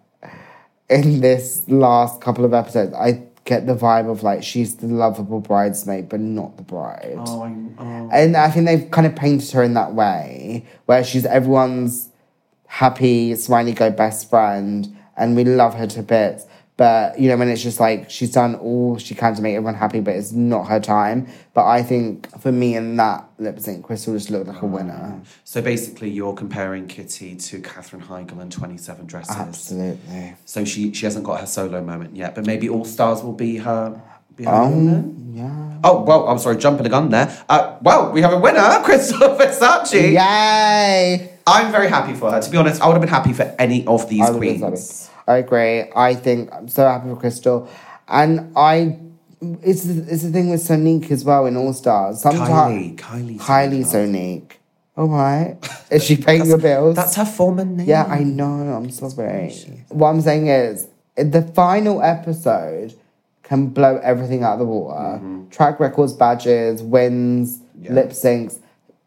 in 0.90 1.22
this 1.22 1.64
last 1.68 2.22
couple 2.22 2.46
of 2.46 2.54
episodes, 2.54 2.94
I 2.94 3.24
get 3.46 3.68
the 3.68 3.76
vibe 3.76 4.10
of 4.10 4.24
like 4.24 4.44
she's 4.44 4.78
the 4.78 4.88
lovable 4.88 5.40
bridesmaid, 5.40 6.10
but 6.10 6.20
not 6.20 6.58
the 6.58 6.64
bride. 6.64 7.16
Oh, 7.18 7.44
oh. 7.78 8.10
And 8.12 8.38
I 8.38 8.50
think 8.50 8.66
they've 8.66 8.90
kind 8.90 9.06
of 9.06 9.16
painted 9.16 9.52
her 9.52 9.64
in 9.64 9.74
that 9.74 9.94
way, 9.94 10.66
where 10.86 11.04
she's 11.04 11.26
everyone's 11.26 12.10
happy, 12.68 13.36
smiley 13.36 13.74
go 13.74 13.90
best 13.90 14.30
friend, 14.30 14.96
and 15.18 15.36
we 15.36 15.44
love 15.44 15.76
her 15.76 15.88
to 15.88 16.04
bits. 16.04 16.46
But 16.76 17.20
you 17.20 17.30
know, 17.30 17.38
when 17.38 17.50
it's 17.50 17.62
just 17.62 17.80
like 17.80 18.10
she's 18.10 18.32
done 18.32 18.56
all 18.56 18.98
she 18.98 19.14
can 19.14 19.36
to 19.36 19.42
make 19.44 19.56
everyone 19.56 19.76
happy, 19.76 20.00
but 20.00 20.16
it's 20.16 20.32
not 20.32 20.68
her 20.70 20.80
time. 20.80 21.28
But 21.54 21.66
I 21.66 21.84
think 21.84 22.28
for 22.42 22.52
me 22.52 22.76
in 22.76 22.96
that 22.98 23.30
lip 23.38 23.60
sync, 23.60 23.86
Krystal 23.86 24.14
just 24.14 24.32
looked 24.32 24.48
like 24.48 24.62
a 24.62 24.66
winner. 24.66 25.22
So 25.44 25.62
basically, 25.62 26.10
you're 26.10 26.34
comparing 26.34 26.88
Kitty 26.88 27.36
to 27.36 27.62
Katherine 27.62 28.02
Heigl 28.02 28.42
in 28.42 28.50
27 28.50 29.06
Dresses. 29.06 29.36
Absolutely. 29.36 30.34
So 30.46 30.66
she 30.66 30.92
she 30.94 31.06
hasn't 31.06 31.26
got 31.26 31.40
her 31.42 31.46
solo 31.46 31.82
moment 31.82 32.16
yet, 32.16 32.34
but 32.34 32.48
maybe 32.48 32.68
All 32.70 32.86
Stars 32.86 33.22
will 33.22 33.34
be 33.34 33.58
her. 33.58 34.02
Be 34.36 34.46
her 34.46 34.52
Um, 34.52 35.32
yeah. 35.32 35.78
Oh 35.84 36.02
well, 36.02 36.28
I'm 36.28 36.40
sorry, 36.40 36.58
jumping 36.58 36.84
the 36.86 36.90
gun 36.90 37.10
there. 37.10 37.38
Uh, 37.48 37.78
well, 37.84 38.12
we 38.12 38.22
have 38.22 38.34
a 38.34 38.40
winner, 38.40 38.60
Krystal 38.84 39.38
Versace. 39.38 40.14
Yay! 40.14 41.38
I'm 41.46 41.72
very 41.72 41.90
happy 41.90 42.14
for 42.16 42.32
her. 42.32 42.42
To 42.42 42.50
be 42.50 42.58
honest, 42.58 42.82
I 42.82 42.88
would 42.88 42.94
have 42.94 43.02
been 43.02 43.10
happy 43.10 43.34
for 43.34 43.44
any 43.60 43.86
of 43.86 44.10
these 44.10 44.22
I 44.22 44.32
would 44.32 44.44
have 44.48 44.60
queens. 44.60 45.10
I 45.28 45.38
agree. 45.38 45.86
I 45.96 46.16
think 46.16 46.52
I'm 46.54 46.68
so 46.68 46.88
happy 46.88 47.10
for 47.10 47.16
Krystal, 47.16 47.68
and 48.08 48.52
I. 48.56 49.00
It's 49.62 49.84
the, 49.84 50.06
it's 50.10 50.24
the 50.24 50.32
thing 50.32 50.50
with 50.52 50.62
Sonique 50.62 51.12
as 51.12 51.26
well 51.26 51.46
in 51.48 51.58
All 51.58 51.74
Stars. 51.74 52.24
Kylie, 52.24 52.38
Sometimes 52.38 53.02
Kylie, 53.02 53.38
Kylie 53.40 53.84
Sonique. 53.86 54.52
All 54.96 55.08
right, 55.08 55.58
is 55.92 56.04
she 56.04 56.16
paying 56.16 56.46
your 56.46 56.58
bills? 56.58 56.96
That's 56.96 57.16
her 57.16 57.26
former 57.26 57.66
name. 57.66 57.88
yeah, 57.88 58.06
I 58.06 58.24
know. 58.24 58.46
I'm 58.46 58.90
sorry. 58.92 59.52
What 59.90 60.10
I'm 60.10 60.22
saying 60.22 60.48
is, 60.48 60.88
the 61.18 61.42
final 61.42 62.02
episode 62.02 62.94
can 63.44 63.68
blow 63.68 63.98
everything 64.04 64.44
out 64.44 64.54
of 64.54 64.60
the 64.60 64.66
water. 64.66 65.18
Mm-hmm. 65.18 65.50
Track 65.50 65.80
records, 65.82 66.14
badges, 66.14 66.82
wins, 66.82 67.60
Yeah. 67.82 67.94
lip 67.94 68.10
syncs. 68.12 68.60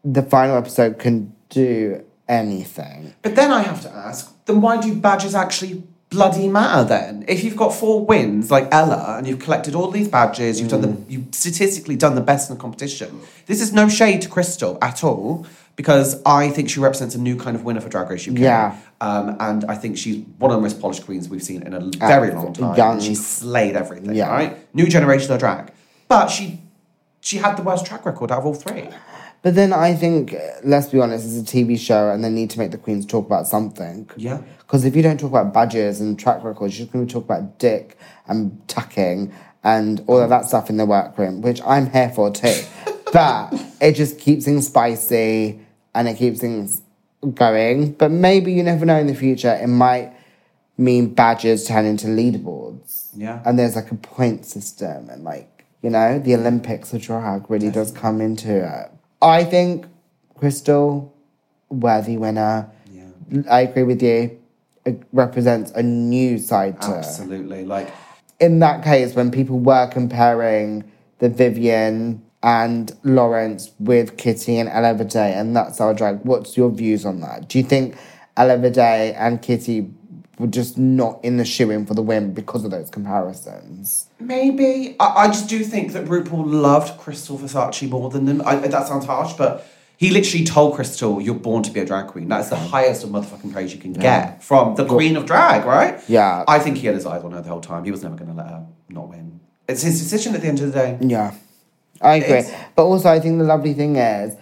The 0.05 0.21
final 0.21 0.55
episode 0.57 0.99
can 0.99 1.33
do 1.49 2.03
anything. 2.29 3.15
But 3.23 3.35
then 3.35 3.51
I 3.51 3.61
have 3.63 3.81
to 3.81 3.89
ask, 3.89 4.31
then 4.45 4.61
why 4.61 4.79
do 4.79 4.93
badges 4.93 5.33
actually 5.33 5.81
bloody 6.09 6.47
matter 6.47 6.83
then? 6.87 7.25
If 7.27 7.43
you've 7.43 7.55
got 7.57 7.73
four 7.73 8.05
wins 8.05 8.49
like 8.51 8.67
Ella 8.71 9.15
and 9.17 9.27
you've 9.27 9.39
collected 9.39 9.75
all 9.75 9.91
these 9.91 10.07
badges, 10.07 10.59
you've 10.59 10.69
done 10.69 10.81
Mm. 10.83 11.05
the 11.07 11.13
you've 11.13 11.25
statistically 11.35 11.95
done 11.95 12.15
the 12.15 12.21
best 12.21 12.49
in 12.49 12.55
the 12.55 12.61
competition. 12.61 13.19
This 13.45 13.61
is 13.61 13.73
no 13.73 13.87
shade 13.89 14.21
to 14.23 14.29
Krystal 14.29 14.77
at 14.81 15.03
all. 15.03 15.45
Because 15.75 16.19
I 16.25 16.49
think 16.49 16.71
she 16.71 16.79
represents 16.79 17.13
a 17.13 17.19
new 17.19 17.35
kind 17.35 17.55
of 17.55 17.63
winner 17.63 17.81
for 17.81 17.87
Drag 17.87 18.09
Race 18.09 18.27
UK. 18.27 18.39
Yeah. 18.39 18.75
Um, 18.99 19.37
and 19.39 19.63
I 19.69 19.75
think 19.75 19.95
she's 19.99 20.25
one 20.39 20.49
of 20.49 20.57
the 20.57 20.61
most 20.63 20.81
polished 20.81 21.05
queens 21.05 21.29
we've 21.29 21.43
seen 21.43 21.61
in 21.61 21.71
a 21.75 21.81
very 21.99 22.31
long 22.31 22.51
time. 22.51 22.75
young. 22.75 22.99
She 22.99 23.13
slayed 23.13 23.75
everything, 23.75 24.15
Yeah. 24.15 24.27
right? 24.31 24.57
New 24.73 24.87
generation 24.87 25.31
of 25.33 25.39
drag. 25.39 25.69
But 26.07 26.29
she 26.29 26.61
she 27.19 27.37
had 27.37 27.57
the 27.57 27.61
worst 27.61 27.85
track 27.85 28.07
record 28.07 28.31
out 28.31 28.39
of 28.39 28.45
all 28.47 28.55
three. 28.55 28.89
But 29.41 29.55
then 29.55 29.71
I 29.71 29.93
think, 29.93 30.35
let's 30.63 30.87
be 30.87 30.99
honest, 30.99 31.25
it's 31.25 31.49
a 31.49 31.55
TV 31.55 31.79
show 31.79 32.09
and 32.11 32.23
they 32.23 32.29
need 32.29 32.49
to 32.51 32.59
make 32.59 32.71
the 32.71 32.77
queens 32.77 33.05
talk 33.05 33.25
about 33.25 33.47
something. 33.47 34.09
Yeah. 34.17 34.41
Because 34.59 34.83
if 34.83 34.95
you 34.95 35.01
don't 35.01 35.19
talk 35.19 35.29
about 35.29 35.53
badges 35.53 36.01
and 36.01 36.19
track 36.19 36.43
records, 36.43 36.77
you're 36.77 36.85
just 36.85 36.93
going 36.93 37.07
to 37.07 37.13
talk 37.13 37.23
about 37.23 37.59
dick 37.59 37.97
and 38.27 38.67
tucking 38.67 39.33
and 39.63 40.03
all 40.07 40.19
of 40.19 40.29
that 40.29 40.45
stuff 40.45 40.69
in 40.69 40.77
the 40.77 40.85
workroom, 40.85 41.41
which 41.41 41.61
I'm 41.65 41.89
here 41.89 42.09
for 42.09 42.31
too. 42.31 42.61
but 43.13 43.53
it 43.79 43.93
just 43.93 44.19
keeps 44.19 44.45
things 44.45 44.67
spicy 44.67 45.59
and 45.93 46.07
it 46.07 46.17
keeps 46.17 46.39
things 46.39 46.81
going. 47.33 47.93
But 47.93 48.11
maybe 48.11 48.51
you 48.53 48.63
never 48.63 48.85
know 48.85 48.97
in 48.97 49.07
the 49.07 49.15
future, 49.15 49.53
it 49.53 49.67
might 49.67 50.13
mean 50.77 51.13
badges 51.13 51.67
turn 51.67 51.85
into 51.85 52.07
leaderboards. 52.07 53.09
Yeah. 53.15 53.41
And 53.45 53.57
there's 53.57 53.75
like 53.75 53.91
a 53.91 53.95
point 53.95 54.45
system 54.45 55.09
and 55.09 55.23
like, 55.23 55.65
you 55.81 55.89
know, 55.89 56.19
the 56.19 56.35
Olympics 56.35 56.93
of 56.93 57.01
drag 57.01 57.49
really 57.49 57.71
does 57.71 57.91
come 57.91 58.21
into 58.21 58.65
it. 58.65 58.91
I 59.21 59.43
think 59.43 59.85
Krystal, 60.39 61.11
worthy 61.69 62.17
winner. 62.17 62.69
Yeah. 62.91 63.41
I 63.49 63.61
agree 63.61 63.83
with 63.83 64.01
you. 64.01 64.39
It 64.85 65.03
represents 65.11 65.71
a 65.71 65.83
new 65.83 66.37
side 66.37 66.81
to. 66.81 66.89
Absolutely. 66.89 67.65
Like 67.65 67.91
In 68.39 68.59
that 68.59 68.83
case, 68.83 69.15
when 69.15 69.31
people 69.31 69.59
were 69.59 69.87
comparing 69.87 70.89
the 71.19 71.29
Vivienne 71.29 72.21
and 72.43 72.95
Lawrence 73.03 73.71
with 73.79 74.17
Kitty 74.17 74.57
and 74.57 74.69
Ella 74.69 75.03
Day 75.03 75.33
and 75.33 75.55
that's 75.55 75.81
our 75.81 75.93
drag, 75.93 76.23
what's 76.23 76.55
your 76.55 76.69
views 76.69 77.05
on 77.05 77.19
that? 77.21 77.49
Do 77.49 77.57
you 77.57 77.63
think 77.63 77.97
Ella 78.37 78.69
Day 78.69 79.13
and 79.15 79.41
Kitty 79.41 79.91
were 80.39 80.47
just 80.47 80.77
not 80.77 81.19
in 81.23 81.37
the 81.37 81.45
shoe 81.45 81.71
in 81.71 81.85
for 81.85 81.93
the 81.93 82.01
win 82.01 82.33
because 82.33 82.63
of 82.63 82.71
those 82.71 82.89
comparisons? 82.89 84.07
Maybe. 84.19 84.95
I, 84.99 85.23
I 85.23 85.27
just 85.27 85.49
do 85.49 85.63
think 85.63 85.93
that 85.93 86.05
RuPaul 86.05 86.43
loved 86.45 86.99
Krystal 86.99 87.37
Versace 87.39 87.89
more 87.89 88.09
than 88.09 88.25
them. 88.25 88.41
I, 88.45 88.55
that 88.55 88.87
sounds 88.87 89.05
harsh, 89.05 89.33
but 89.33 89.65
he 89.97 90.11
literally 90.11 90.45
told 90.45 90.75
Krystal, 90.77 91.23
"You're 91.23 91.35
born 91.35 91.63
to 91.63 91.71
be 91.71 91.79
a 91.79 91.85
drag 91.85 92.07
queen. 92.07 92.27
That's 92.27 92.49
the 92.49 92.55
highest 92.55 93.03
of 93.03 93.09
motherfucking 93.09 93.51
praise 93.51 93.73
you 93.73 93.79
can 93.79 93.93
get 93.93 94.43
from 94.43 94.75
the 94.75 94.85
queen 94.85 95.17
of 95.17 95.25
drag, 95.25 95.65
right?" 95.65 95.99
Yeah. 96.07 96.43
I 96.47 96.59
think 96.59 96.77
he 96.77 96.87
had 96.87 96.95
his 96.95 97.05
eyes 97.05 97.23
on 97.23 97.31
her 97.31 97.41
the 97.41 97.49
whole 97.49 97.61
time. 97.61 97.83
He 97.83 97.91
was 97.91 98.03
never 98.03 98.15
going 98.15 98.29
to 98.29 98.35
let 98.35 98.47
her 98.47 98.65
not 98.89 99.09
win. 99.09 99.39
It's 99.67 99.81
his 99.81 99.99
decision 99.99 100.33
at 100.35 100.41
the 100.41 100.47
end 100.47 100.59
of 100.61 100.71
the 100.71 100.79
day. 100.79 100.97
Yeah, 101.01 101.33
I 102.01 102.15
agree. 102.15 102.37
It's- 102.37 102.53
But 102.75 102.85
also, 102.85 103.09
I 103.09 103.19
think 103.19 103.37
the 103.39 103.43
lovely 103.43 103.73
thing 103.73 103.95
is, 103.97 104.35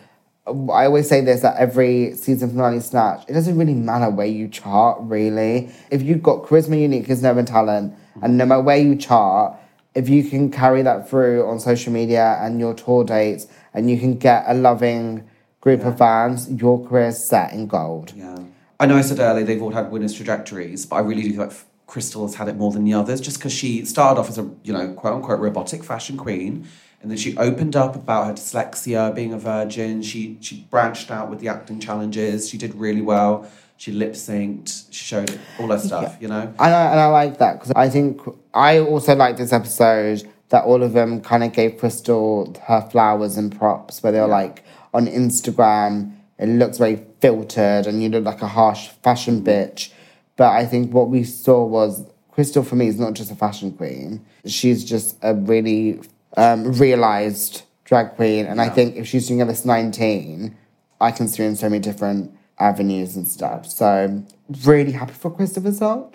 I 0.47 0.85
always 0.85 1.09
say 1.09 1.21
this 1.21 1.43
at 1.43 1.57
every 1.57 2.13
season 2.13 2.51
finale 2.51 2.79
snatch. 2.79 3.23
It 3.27 3.33
doesn't 3.33 3.57
really 3.57 3.73
matter 3.73 4.11
where 4.11 4.27
you 4.27 4.47
chart, 4.47 4.99
really. 5.01 5.71
If 5.89 6.03
you've 6.03 6.21
got 6.21 6.43
charisma, 6.43 6.79
uniqueness, 6.79 7.21
nerve, 7.21 7.37
and 7.37 7.47
talent, 7.47 7.95
and 8.21 8.37
no 8.37 8.45
matter 8.45 8.61
where 8.61 8.77
you 8.77 8.95
chart, 8.95 9.57
if 9.95 10.07
you 10.07 10.23
can 10.23 10.51
carry 10.51 10.83
that 10.83 11.09
through 11.09 11.47
on 11.47 11.59
social 11.59 11.91
media 11.91 12.37
and 12.41 12.59
your 12.59 12.75
tour 12.75 13.03
dates, 13.03 13.47
and 13.73 13.89
you 13.89 13.97
can 13.97 14.17
get 14.17 14.43
a 14.47 14.53
loving 14.53 15.27
group 15.61 15.83
of 15.83 15.97
fans, 15.97 16.51
your 16.51 16.87
career's 16.87 17.17
set 17.17 17.51
in 17.51 17.65
gold. 17.65 18.13
Yeah. 18.15 18.37
I 18.79 18.85
know 18.85 18.97
I 18.97 19.01
said 19.01 19.19
earlier 19.19 19.45
they've 19.45 19.61
all 19.61 19.71
had 19.71 19.89
winners' 19.89 20.13
trajectories, 20.13 20.85
but 20.85 20.97
I 20.97 20.99
really 20.99 21.23
do 21.23 21.31
feel 21.31 21.45
like 21.47 21.55
Krystal 21.87 22.21
has 22.23 22.35
had 22.35 22.49
it 22.49 22.55
more 22.55 22.71
than 22.71 22.83
the 22.83 22.93
others 22.93 23.19
just 23.19 23.37
because 23.37 23.53
she 23.53 23.83
started 23.85 24.19
off 24.19 24.29
as 24.29 24.37
a, 24.37 24.47
you 24.63 24.73
know, 24.73 24.93
quote 24.93 25.15
unquote 25.15 25.39
robotic 25.39 25.83
fashion 25.83 26.17
queen. 26.17 26.67
And 27.05 27.11
then 27.11 27.19
she 27.19 27.37
opened 27.37 27.75
up 27.75 27.95
about 27.95 28.25
her 28.25 28.33
dyslexia, 28.33 29.13
being 29.13 29.31
a 29.31 29.37
virgin. 29.37 30.01
She 30.01 30.39
she 30.41 30.65
branched 30.71 31.11
out 31.11 31.29
with 31.29 31.39
the 31.39 31.49
acting 31.49 31.79
challenges. 31.79 32.49
She 32.49 32.57
did 32.57 32.73
really 32.73 33.03
well. 33.03 33.47
She 33.77 33.91
lip 33.91 34.13
synced. 34.13 34.87
She 34.89 35.05
showed 35.05 35.39
all 35.59 35.67
her 35.67 35.77
stuff, 35.77 36.17
you 36.19 36.27
know? 36.27 36.41
And 36.41 36.59
I, 36.59 36.89
and 36.89 36.99
I 36.99 37.05
like 37.05 37.37
that 37.37 37.59
because 37.59 37.73
I 37.75 37.89
think 37.89 38.21
I 38.55 38.79
also 38.79 39.13
like 39.13 39.37
this 39.37 39.53
episode 39.53 40.27
that 40.49 40.63
all 40.63 40.81
of 40.81 40.93
them 40.93 41.21
kind 41.21 41.43
of 41.43 41.53
gave 41.53 41.73
Krystal 41.73 42.57
her 42.61 42.81
flowers 42.89 43.37
and 43.37 43.55
props 43.55 44.01
where 44.01 44.11
they 44.11 44.19
were 44.19 44.25
like 44.25 44.63
on 44.91 45.05
Instagram, 45.05 46.11
it 46.39 46.47
looks 46.47 46.79
very 46.79 47.05
filtered 47.21 47.85
and 47.85 48.01
you 48.01 48.09
look 48.09 48.25
like 48.25 48.41
a 48.41 48.47
harsh 48.47 48.87
fashion 49.03 49.43
bitch. 49.43 49.91
But 50.37 50.53
I 50.53 50.65
think 50.65 50.91
what 50.91 51.09
we 51.09 51.23
saw 51.23 51.63
was 51.65 52.03
Krystal 52.35 52.65
for 52.65 52.75
me 52.75 52.87
is 52.87 52.99
not 52.99 53.13
just 53.13 53.29
a 53.29 53.35
fashion 53.35 53.73
queen. 53.73 54.25
She's 54.47 54.83
just 54.83 55.17
a 55.21 55.35
really 55.35 56.01
um, 56.37 56.71
realized 56.73 57.63
drag 57.83 58.15
queen. 58.15 58.45
And 58.45 58.59
I 58.61 58.69
think 58.69 58.95
if 58.95 59.07
she's 59.07 59.27
doing 59.27 59.45
this 59.47 59.65
19, 59.65 60.55
I 60.99 61.11
can 61.11 61.27
see 61.27 61.43
her 61.43 61.49
in 61.49 61.55
so 61.55 61.69
many 61.69 61.81
different 61.81 62.31
avenues 62.59 63.15
and 63.15 63.27
stuff. 63.27 63.67
So 63.67 64.23
really 64.63 64.91
happy 64.91 65.13
for 65.13 65.29
Christopher 65.31 65.69
Versace. 65.69 66.11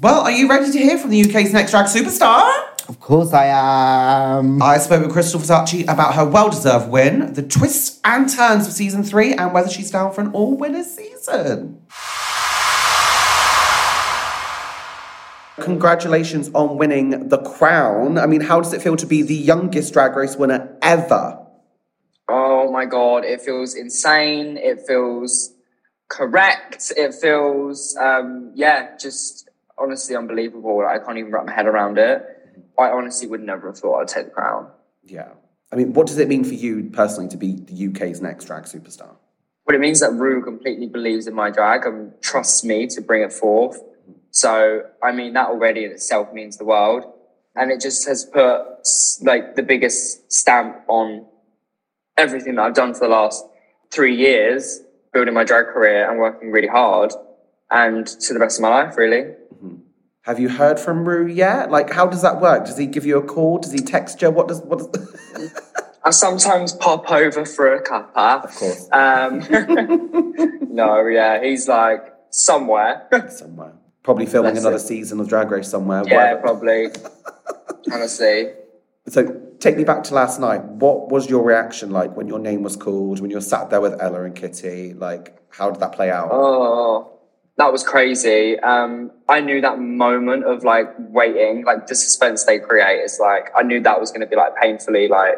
Well, 0.00 0.20
are 0.20 0.30
you 0.30 0.48
ready 0.48 0.70
to 0.70 0.78
hear 0.78 0.98
from 0.98 1.10
the 1.10 1.22
UK's 1.22 1.52
next 1.52 1.70
drag 1.70 1.86
superstar? 1.86 2.68
Of 2.88 2.98
course 3.00 3.32
I 3.32 3.46
am. 3.46 4.60
I 4.60 4.78
spoke 4.78 5.06
with 5.06 5.14
Krystal 5.14 5.40
Versace 5.40 5.82
about 5.84 6.14
her 6.14 6.24
well 6.24 6.50
deserved 6.50 6.88
win, 6.90 7.32
the 7.32 7.42
twists 7.42 8.00
and 8.04 8.28
turns 8.28 8.66
of 8.66 8.72
season 8.72 9.04
three, 9.04 9.32
and 9.34 9.54
whether 9.54 9.68
she's 9.70 9.90
down 9.90 10.12
for 10.12 10.20
an 10.20 10.32
all-winner 10.32 10.82
season. 10.82 11.80
Congratulations 15.60 16.50
on 16.54 16.78
winning 16.78 17.28
the 17.28 17.38
crown. 17.38 18.18
I 18.18 18.26
mean, 18.26 18.40
how 18.40 18.60
does 18.60 18.72
it 18.72 18.80
feel 18.80 18.96
to 18.96 19.06
be 19.06 19.22
the 19.22 19.34
youngest 19.34 19.92
drag 19.92 20.16
race 20.16 20.36
winner 20.36 20.76
ever? 20.80 21.38
Oh 22.28 22.70
my 22.72 22.86
god, 22.86 23.24
it 23.24 23.42
feels 23.42 23.74
insane. 23.74 24.56
It 24.56 24.86
feels 24.86 25.52
correct. 26.08 26.92
It 26.96 27.14
feels, 27.14 27.96
um, 27.96 28.52
yeah, 28.54 28.96
just 28.96 29.50
honestly 29.76 30.16
unbelievable. 30.16 30.86
I 30.88 30.98
can't 30.98 31.18
even 31.18 31.30
wrap 31.32 31.44
my 31.44 31.52
head 31.52 31.66
around 31.66 31.98
it. 31.98 32.22
I 32.78 32.88
honestly 32.88 33.28
would 33.28 33.42
never 33.42 33.68
have 33.68 33.78
thought 33.78 34.00
I'd 34.00 34.08
take 34.08 34.26
the 34.26 34.30
crown. 34.30 34.70
Yeah. 35.04 35.28
I 35.70 35.76
mean, 35.76 35.92
what 35.92 36.06
does 36.06 36.18
it 36.18 36.28
mean 36.28 36.44
for 36.44 36.54
you 36.54 36.90
personally 36.92 37.28
to 37.30 37.36
be 37.36 37.54
the 37.54 37.88
UK's 37.88 38.20
next 38.22 38.46
drag 38.46 38.64
superstar? 38.64 39.16
But 39.66 39.74
it 39.74 39.80
means 39.80 40.00
that 40.00 40.12
Ru 40.12 40.42
completely 40.42 40.86
believes 40.86 41.26
in 41.26 41.34
my 41.34 41.50
drag 41.50 41.86
and 41.86 42.12
trusts 42.20 42.64
me 42.64 42.86
to 42.88 43.00
bring 43.00 43.22
it 43.22 43.32
forth. 43.32 43.80
So, 44.32 44.82
I 45.02 45.12
mean, 45.12 45.34
that 45.34 45.48
already 45.48 45.84
in 45.84 45.92
itself 45.92 46.32
means 46.32 46.56
the 46.56 46.64
world. 46.64 47.04
And 47.54 47.70
it 47.70 47.80
just 47.80 48.08
has 48.08 48.24
put 48.24 48.64
like 49.20 49.54
the 49.56 49.62
biggest 49.62 50.32
stamp 50.32 50.82
on 50.88 51.26
everything 52.16 52.56
that 52.56 52.62
I've 52.62 52.74
done 52.74 52.94
for 52.94 53.00
the 53.00 53.08
last 53.08 53.44
three 53.90 54.16
years, 54.16 54.80
building 55.12 55.34
my 55.34 55.44
drag 55.44 55.66
career 55.66 56.10
and 56.10 56.18
working 56.18 56.50
really 56.50 56.68
hard 56.68 57.12
and 57.70 58.06
to 58.06 58.32
the 58.32 58.40
rest 58.40 58.58
of 58.58 58.62
my 58.62 58.70
life, 58.70 58.96
really. 58.96 59.34
Have 60.22 60.38
you 60.38 60.48
heard 60.48 60.80
from 60.80 61.06
Ru 61.06 61.26
yet? 61.26 61.70
Like, 61.70 61.92
how 61.92 62.06
does 62.06 62.22
that 62.22 62.40
work? 62.40 62.64
Does 62.64 62.78
he 62.78 62.86
give 62.86 63.04
you 63.04 63.18
a 63.18 63.22
call? 63.22 63.58
Does 63.58 63.72
he 63.72 63.80
text 63.80 64.22
you? 64.22 64.30
What 64.30 64.48
does, 64.48 64.62
what 64.62 64.78
does... 64.78 65.52
I 66.04 66.10
sometimes 66.10 66.72
pop 66.72 67.10
over 67.10 67.44
for 67.44 67.74
a 67.74 67.82
cuppa. 67.82 68.44
Of 68.44 68.54
course. 68.54 68.88
Um, 68.92 69.40
no, 70.74 71.06
yeah, 71.06 71.42
he's 71.42 71.68
like 71.68 72.14
somewhere. 72.30 73.08
somewhere. 73.28 73.74
Probably 74.02 74.26
filming 74.26 74.54
That's 74.54 74.64
another 74.64 74.76
it. 74.82 74.86
season 74.86 75.20
of 75.20 75.28
Drag 75.28 75.50
Race 75.50 75.68
somewhere. 75.68 76.02
yeah, 76.06 76.34
whatever. 76.34 76.40
probably. 76.40 76.88
Honestly. 77.92 78.52
So 79.08 79.40
take 79.58 79.76
me 79.76 79.84
back 79.84 80.02
to 80.04 80.14
last 80.14 80.40
night. 80.40 80.62
What 80.64 81.08
was 81.10 81.28
your 81.28 81.42
reaction 81.42 81.90
like 81.90 82.16
when 82.16 82.26
your 82.26 82.38
name 82.38 82.62
was 82.62 82.76
called, 82.76 83.20
when 83.20 83.30
you 83.30 83.36
were 83.36 83.40
sat 83.40 83.70
there 83.70 83.80
with 83.80 84.00
Ella 84.00 84.24
and 84.24 84.34
Kitty? 84.34 84.94
Like, 84.94 85.40
how 85.50 85.70
did 85.70 85.80
that 85.80 85.92
play 85.92 86.10
out? 86.10 86.28
Oh, 86.32 87.18
that 87.58 87.70
was 87.70 87.82
crazy. 87.84 88.58
Um, 88.60 89.10
I 89.28 89.40
knew 89.40 89.60
that 89.60 89.78
moment 89.78 90.44
of 90.44 90.64
like 90.64 90.88
waiting, 90.98 91.64
like 91.64 91.86
the 91.86 91.94
suspense 91.94 92.44
they 92.44 92.58
create 92.58 93.00
is 93.00 93.18
like, 93.20 93.50
I 93.56 93.62
knew 93.62 93.80
that 93.80 94.00
was 94.00 94.10
going 94.10 94.22
to 94.22 94.26
be 94.26 94.36
like 94.36 94.56
painfully, 94.56 95.08
like 95.08 95.34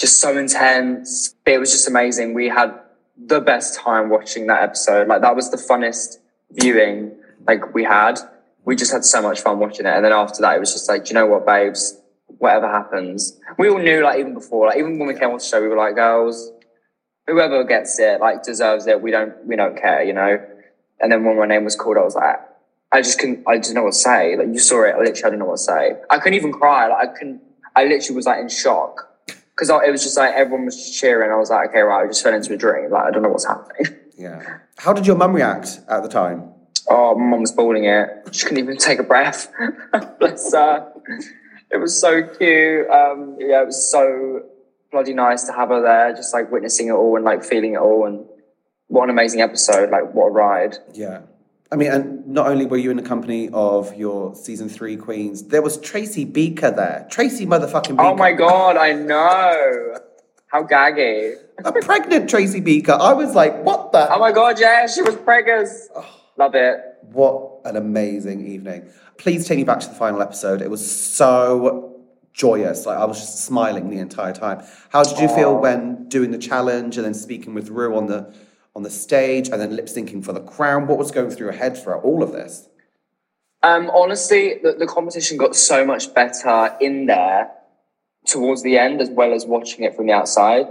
just 0.00 0.20
so 0.20 0.36
intense. 0.36 1.34
But 1.44 1.54
it 1.54 1.58
was 1.58 1.70
just 1.70 1.88
amazing. 1.88 2.34
We 2.34 2.48
had 2.48 2.72
the 3.16 3.40
best 3.40 3.78
time 3.78 4.08
watching 4.08 4.46
that 4.46 4.62
episode. 4.62 5.08
Like 5.08 5.20
that 5.22 5.36
was 5.36 5.50
the 5.50 5.56
funnest 5.56 6.18
viewing 6.52 7.17
like 7.46 7.74
we 7.74 7.84
had. 7.84 8.18
We 8.64 8.76
just 8.76 8.92
had 8.92 9.04
so 9.04 9.22
much 9.22 9.40
fun 9.40 9.58
watching 9.58 9.86
it. 9.86 9.94
And 9.94 10.04
then 10.04 10.12
after 10.12 10.42
that, 10.42 10.56
it 10.56 10.60
was 10.60 10.72
just 10.72 10.88
like, 10.88 11.08
you 11.08 11.14
know 11.14 11.26
what, 11.26 11.46
babes? 11.46 12.00
Whatever 12.26 12.68
happens, 12.68 13.40
we 13.58 13.68
all 13.70 13.78
knew 13.78 14.02
like 14.04 14.20
even 14.20 14.34
before, 14.34 14.66
like 14.66 14.76
even 14.76 14.98
when 14.98 15.08
we 15.08 15.14
came 15.14 15.30
off 15.30 15.40
the 15.40 15.46
show, 15.46 15.62
we 15.62 15.68
were 15.68 15.76
like, 15.76 15.94
girls, 15.94 16.52
whoever 17.26 17.64
gets 17.64 17.98
it 17.98 18.20
like 18.20 18.42
deserves 18.42 18.86
it. 18.86 19.00
We 19.00 19.10
don't 19.10 19.44
we 19.46 19.56
don't 19.56 19.80
care, 19.80 20.02
you 20.02 20.12
know. 20.12 20.38
And 21.00 21.10
then 21.10 21.24
when 21.24 21.38
my 21.38 21.46
name 21.46 21.64
was 21.64 21.76
called, 21.76 21.96
I 21.96 22.02
was 22.02 22.14
like, 22.14 22.36
I 22.90 23.02
just 23.02 23.18
couldn't. 23.18 23.44
I 23.46 23.58
didn't 23.58 23.74
know 23.74 23.84
what 23.84 23.92
to 23.92 23.98
say. 23.98 24.36
Like 24.36 24.48
you 24.48 24.58
saw 24.58 24.84
it, 24.84 24.94
I 24.94 24.98
literally 24.98 25.24
I 25.24 25.28
didn't 25.28 25.38
know 25.40 25.46
what 25.46 25.56
to 25.56 25.62
say. 25.62 25.96
I 26.10 26.18
couldn't 26.18 26.34
even 26.34 26.52
cry. 26.52 26.88
Like 26.88 27.08
I 27.08 27.12
couldn't. 27.12 27.40
I 27.76 27.84
literally 27.84 28.16
was 28.16 28.26
like 28.26 28.40
in 28.40 28.48
shock 28.48 29.08
because 29.26 29.70
it 29.70 29.90
was 29.90 30.02
just 30.02 30.16
like 30.16 30.34
everyone 30.34 30.64
was 30.64 30.76
just 30.76 30.98
cheering. 30.98 31.30
I 31.30 31.36
was 31.36 31.50
like, 31.50 31.70
okay, 31.70 31.80
right. 31.80 32.04
I 32.04 32.06
just 32.06 32.22
fell 32.22 32.34
into 32.34 32.52
a 32.54 32.56
dream. 32.56 32.90
Like 32.90 33.04
I 33.04 33.10
don't 33.10 33.22
know 33.22 33.28
what's 33.28 33.46
happening. 33.46 33.94
Yeah. 34.16 34.58
How 34.78 34.92
did 34.92 35.06
your 35.06 35.16
mum 35.16 35.32
react 35.32 35.80
at 35.88 36.02
the 36.02 36.08
time? 36.08 36.52
Oh, 36.90 37.18
mum 37.18 37.40
was 37.40 37.52
bawling 37.52 37.84
it. 37.84 38.08
She 38.32 38.44
couldn't 38.44 38.62
even 38.62 38.76
take 38.76 38.98
a 38.98 39.02
breath. 39.02 39.52
Bless 40.18 40.52
her. 40.52 40.92
It 41.70 41.76
was 41.76 42.00
so 42.00 42.22
cute. 42.22 42.88
Um, 42.88 43.36
yeah, 43.38 43.62
it 43.62 43.66
was 43.66 43.90
so 43.90 44.42
bloody 44.90 45.12
nice 45.12 45.44
to 45.44 45.52
have 45.52 45.68
her 45.68 45.82
there, 45.82 46.14
just 46.14 46.32
like 46.32 46.50
witnessing 46.50 46.88
it 46.88 46.92
all 46.92 47.16
and 47.16 47.24
like 47.24 47.44
feeling 47.44 47.74
it 47.74 47.78
all. 47.78 48.06
And 48.06 48.24
what 48.86 49.04
an 49.04 49.10
amazing 49.10 49.40
episode! 49.40 49.90
Like 49.90 50.14
what 50.14 50.26
a 50.26 50.30
ride. 50.30 50.78
Yeah. 50.94 51.20
I 51.70 51.76
mean, 51.76 51.92
and 51.92 52.26
not 52.26 52.46
only 52.46 52.64
were 52.64 52.78
you 52.78 52.90
in 52.90 52.96
the 52.96 53.02
company 53.02 53.50
of 53.52 53.94
your 53.94 54.34
season 54.34 54.70
three 54.70 54.96
queens, 54.96 55.48
there 55.48 55.60
was 55.60 55.78
Tracy 55.78 56.24
Beaker 56.24 56.70
there. 56.70 57.06
Tracy 57.10 57.44
motherfucking 57.44 57.90
Beaker. 57.90 58.02
Oh 58.02 58.16
my 58.16 58.32
god, 58.32 58.78
I 58.78 58.94
know. 58.94 59.98
How 60.46 60.62
gaggy. 60.64 61.34
A 61.62 61.72
pregnant 61.72 62.30
Tracy 62.30 62.60
Beaker. 62.60 62.96
I 62.98 63.12
was 63.12 63.34
like, 63.34 63.62
what 63.64 63.92
the? 63.92 64.10
Oh 64.10 64.18
my 64.18 64.32
god, 64.32 64.58
yeah, 64.58 64.86
she 64.86 65.02
was 65.02 65.16
preggers. 65.16 65.88
Love 66.38 66.54
it. 66.54 66.80
What 67.02 67.62
an 67.64 67.76
amazing 67.76 68.46
evening. 68.46 68.88
Please 69.16 69.46
take 69.46 69.58
me 69.58 69.64
back 69.64 69.80
to 69.80 69.88
the 69.88 69.94
final 69.94 70.22
episode. 70.22 70.62
It 70.62 70.70
was 70.70 70.88
so 70.88 72.00
joyous. 72.32 72.86
Like 72.86 72.96
I 72.96 73.04
was 73.04 73.18
just 73.18 73.44
smiling 73.44 73.90
the 73.90 73.98
entire 73.98 74.32
time. 74.32 74.64
How 74.90 75.02
did 75.02 75.18
you 75.18 75.28
feel 75.28 75.58
when 75.58 76.08
doing 76.08 76.30
the 76.30 76.38
challenge 76.38 76.96
and 76.96 77.04
then 77.04 77.14
speaking 77.14 77.54
with 77.54 77.70
Ru 77.70 77.96
on 77.96 78.06
the 78.06 78.32
on 78.76 78.84
the 78.84 78.90
stage 78.90 79.48
and 79.48 79.60
then 79.60 79.74
lip 79.74 79.86
syncing 79.86 80.24
for 80.24 80.32
the 80.32 80.40
crown? 80.40 80.86
What 80.86 80.96
was 80.96 81.10
going 81.10 81.30
through 81.30 81.46
your 81.46 81.56
head 81.56 81.76
throughout 81.76 82.04
all 82.04 82.22
of 82.22 82.30
this? 82.30 82.68
Um, 83.64 83.90
honestly, 83.90 84.60
the, 84.62 84.74
the 84.74 84.86
competition 84.86 85.36
got 85.36 85.56
so 85.56 85.84
much 85.84 86.14
better 86.14 86.76
in 86.80 87.06
there 87.06 87.50
towards 88.24 88.62
the 88.62 88.78
end, 88.78 89.00
as 89.00 89.10
well 89.10 89.34
as 89.34 89.44
watching 89.44 89.82
it 89.84 89.96
from 89.96 90.06
the 90.06 90.12
outside. 90.12 90.66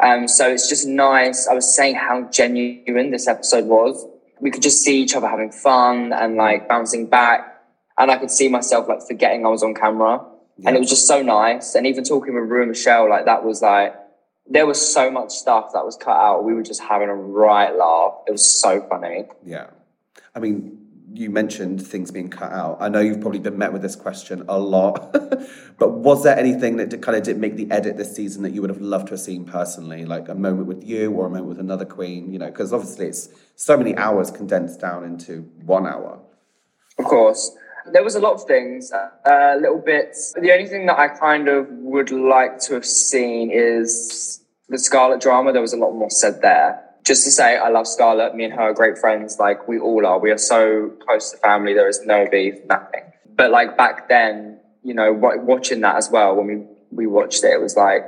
Um, 0.00 0.26
so 0.26 0.48
it's 0.48 0.70
just 0.70 0.86
nice. 0.86 1.46
I 1.46 1.52
was 1.52 1.74
saying 1.74 1.96
how 1.96 2.22
genuine 2.30 3.10
this 3.10 3.28
episode 3.28 3.66
was. 3.66 4.06
We 4.44 4.50
could 4.50 4.62
just 4.62 4.84
see 4.84 5.00
each 5.00 5.16
other 5.16 5.26
having 5.26 5.50
fun 5.50 6.12
and 6.12 6.36
like 6.36 6.68
bouncing 6.68 7.06
back, 7.06 7.62
and 7.96 8.10
I 8.10 8.18
could 8.18 8.30
see 8.30 8.48
myself 8.48 8.86
like 8.86 9.00
forgetting 9.02 9.46
I 9.46 9.48
was 9.48 9.62
on 9.62 9.74
camera, 9.74 10.22
and 10.66 10.76
it 10.76 10.78
was 10.78 10.90
just 10.90 11.08
so 11.08 11.22
nice. 11.22 11.74
And 11.74 11.86
even 11.86 12.04
talking 12.04 12.34
with 12.34 12.44
Ru 12.44 12.60
and 12.60 12.70
Michelle, 12.70 13.08
like 13.08 13.24
that 13.24 13.42
was 13.42 13.62
like 13.62 13.94
there 14.46 14.66
was 14.66 14.78
so 14.78 15.10
much 15.10 15.30
stuff 15.30 15.72
that 15.72 15.84
was 15.84 15.96
cut 15.96 16.16
out. 16.16 16.44
We 16.44 16.52
were 16.52 16.62
just 16.62 16.82
having 16.82 17.08
a 17.08 17.14
right 17.14 17.74
laugh. 17.74 18.16
It 18.28 18.32
was 18.32 18.44
so 18.44 18.82
funny. 18.82 19.24
Yeah. 19.44 19.68
I 20.34 20.40
mean, 20.40 20.83
you 21.14 21.30
mentioned 21.30 21.86
things 21.86 22.10
being 22.10 22.28
cut 22.28 22.52
out. 22.52 22.76
I 22.80 22.88
know 22.88 22.98
you've 22.98 23.20
probably 23.20 23.38
been 23.38 23.56
met 23.56 23.72
with 23.72 23.82
this 23.82 23.94
question 23.94 24.44
a 24.48 24.58
lot, 24.58 25.12
but 25.78 25.92
was 25.92 26.24
there 26.24 26.36
anything 26.36 26.76
that 26.78 26.88
did, 26.90 27.02
kind 27.02 27.16
of 27.16 27.22
did 27.22 27.38
make 27.38 27.54
the 27.56 27.70
edit 27.70 27.96
this 27.96 28.14
season 28.14 28.42
that 28.42 28.52
you 28.52 28.60
would 28.60 28.70
have 28.70 28.80
loved 28.80 29.06
to 29.08 29.12
have 29.12 29.20
seen 29.20 29.44
personally, 29.44 30.04
like 30.04 30.28
a 30.28 30.34
moment 30.34 30.66
with 30.66 30.82
you 30.84 31.12
or 31.12 31.26
a 31.26 31.30
moment 31.30 31.46
with 31.46 31.60
another 31.60 31.84
queen? 31.84 32.32
You 32.32 32.40
know, 32.40 32.46
because 32.46 32.72
obviously 32.72 33.06
it's 33.06 33.28
so 33.54 33.76
many 33.76 33.96
hours 33.96 34.32
condensed 34.32 34.80
down 34.80 35.04
into 35.04 35.42
one 35.64 35.86
hour. 35.86 36.18
Of 36.98 37.04
course. 37.04 37.56
There 37.92 38.02
was 38.02 38.14
a 38.14 38.20
lot 38.20 38.34
of 38.34 38.44
things, 38.44 38.90
uh, 38.92 39.56
little 39.60 39.78
bits. 39.78 40.32
The 40.40 40.52
only 40.52 40.66
thing 40.66 40.86
that 40.86 40.98
I 40.98 41.08
kind 41.08 41.48
of 41.48 41.68
would 41.68 42.10
like 42.10 42.58
to 42.60 42.74
have 42.74 42.86
seen 42.86 43.50
is 43.52 44.42
the 44.68 44.78
Scarlett 44.78 45.20
drama. 45.20 45.52
There 45.52 45.60
was 45.60 45.74
a 45.74 45.76
lot 45.76 45.92
more 45.92 46.10
said 46.10 46.40
there. 46.40 46.82
Just 47.04 47.24
to 47.24 47.30
say, 47.30 47.56
I 47.56 47.68
love 47.68 47.86
Scarlett. 47.86 48.34
Me 48.34 48.44
and 48.44 48.52
her 48.54 48.62
are 48.62 48.72
great 48.74 48.96
friends. 48.98 49.38
Like 49.38 49.68
we 49.68 49.78
all 49.78 50.06
are. 50.06 50.18
We 50.18 50.30
are 50.30 50.38
so 50.38 50.90
close 51.06 51.30
to 51.32 51.36
family. 51.38 51.74
There 51.74 51.88
is 51.88 52.00
no 52.04 52.26
beef, 52.30 52.54
nothing. 52.66 53.02
But 53.36 53.50
like 53.50 53.76
back 53.76 54.08
then, 54.08 54.60
you 54.82 54.94
know, 54.94 55.12
watching 55.12 55.80
that 55.82 55.96
as 55.96 56.10
well 56.10 56.34
when 56.34 56.46
we 56.46 56.66
we 56.90 57.06
watched 57.06 57.44
it, 57.44 57.48
it 57.52 57.60
was 57.60 57.76
like 57.76 58.04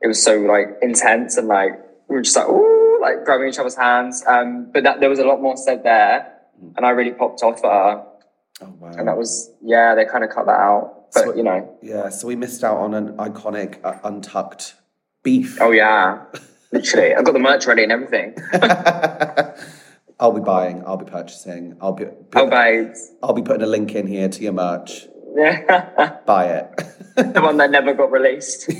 it 0.00 0.06
was 0.06 0.22
so 0.22 0.36
like 0.40 0.68
intense 0.82 1.36
and 1.36 1.48
like 1.48 1.72
we 2.08 2.16
were 2.16 2.22
just 2.22 2.36
like 2.36 2.48
ooh, 2.48 2.98
like 3.00 3.24
grabbing 3.24 3.48
each 3.48 3.58
other's 3.58 3.76
hands. 3.76 4.22
Um, 4.26 4.70
but 4.72 4.84
that 4.84 5.00
there 5.00 5.08
was 5.10 5.18
a 5.18 5.24
lot 5.24 5.40
more 5.42 5.56
said 5.56 5.82
there, 5.82 6.32
and 6.76 6.86
I 6.86 6.90
really 6.90 7.12
popped 7.12 7.42
off 7.42 7.58
at 7.64 7.70
her. 7.70 8.06
Oh 8.62 8.74
wow! 8.78 8.88
And 8.90 9.08
that 9.08 9.16
was, 9.16 9.50
yeah, 9.62 9.94
they 9.94 10.04
kind 10.04 10.22
of 10.22 10.28
cut 10.30 10.44
that 10.46 10.60
out. 10.60 11.06
But, 11.14 11.24
So- 11.24 11.34
you 11.34 11.42
know, 11.42 11.76
yeah, 11.82 12.10
so 12.10 12.28
we 12.28 12.36
missed 12.36 12.62
out 12.62 12.76
on 12.76 12.92
an 12.94 13.16
iconic 13.16 13.78
uh, 13.82 13.94
untucked 14.04 14.74
beef. 15.22 15.56
oh, 15.60 15.70
yeah, 15.70 16.24
literally. 16.72 17.14
I've 17.14 17.24
got 17.24 17.32
the 17.32 17.38
merch 17.38 17.66
ready 17.66 17.82
and 17.82 17.92
everything. 17.92 18.36
I'll 20.20 20.32
be 20.32 20.40
buying. 20.40 20.84
I'll 20.86 20.98
be 20.98 21.06
purchasing. 21.06 21.76
I'll 21.80 21.92
be. 21.92 22.06
Oh, 22.34 22.48
babes. 22.48 23.12
I'll 23.22 23.32
be 23.32 23.42
putting 23.42 23.62
a 23.62 23.66
link 23.66 23.94
in 23.94 24.06
here 24.06 24.28
to 24.28 24.42
your 24.42 24.52
merch. 24.52 25.06
Yeah. 25.34 26.18
Buy 26.26 26.46
it. 26.46 26.76
the 27.16 27.40
one 27.40 27.56
that 27.56 27.70
never 27.70 27.94
got 27.94 28.10
released. 28.10 28.70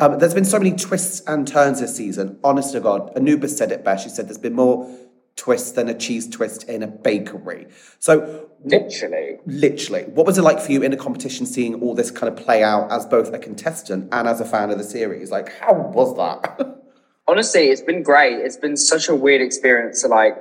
Um, 0.00 0.18
there's 0.18 0.32
been 0.32 0.46
so 0.46 0.56
many 0.58 0.72
twists 0.72 1.20
and 1.26 1.46
turns 1.46 1.80
this 1.80 1.94
season. 1.94 2.38
Honest 2.42 2.72
to 2.72 2.80
God, 2.80 3.12
Anubis 3.16 3.58
said 3.58 3.70
it 3.70 3.84
best. 3.84 4.04
She 4.04 4.08
said 4.08 4.28
there's 4.28 4.38
been 4.38 4.54
more 4.54 4.90
twists 5.36 5.72
than 5.72 5.88
a 5.88 5.94
cheese 5.94 6.28
twist 6.28 6.64
in 6.64 6.82
a 6.82 6.86
bakery. 6.86 7.66
So, 7.98 8.50
literally. 8.64 9.38
literally, 9.46 10.04
what 10.04 10.26
was 10.26 10.38
it 10.38 10.42
like 10.42 10.60
for 10.60 10.72
you 10.72 10.82
in 10.82 10.92
a 10.92 10.96
competition 10.96 11.46
seeing 11.46 11.80
all 11.82 11.94
this 11.94 12.10
kind 12.10 12.32
of 12.32 12.42
play 12.42 12.62
out 12.62 12.90
as 12.92 13.06
both 13.06 13.32
a 13.32 13.38
contestant 13.38 14.08
and 14.12 14.28
as 14.28 14.40
a 14.40 14.44
fan 14.44 14.70
of 14.70 14.78
the 14.78 14.84
series? 14.84 15.30
Like, 15.30 15.52
how 15.60 15.72
was 15.74 16.16
that? 16.16 16.76
Honestly, 17.28 17.68
it's 17.68 17.80
been 17.80 18.02
great. 18.02 18.34
It's 18.34 18.56
been 18.56 18.76
such 18.76 19.08
a 19.08 19.14
weird 19.14 19.40
experience 19.40 20.02
to 20.02 20.08
like 20.08 20.36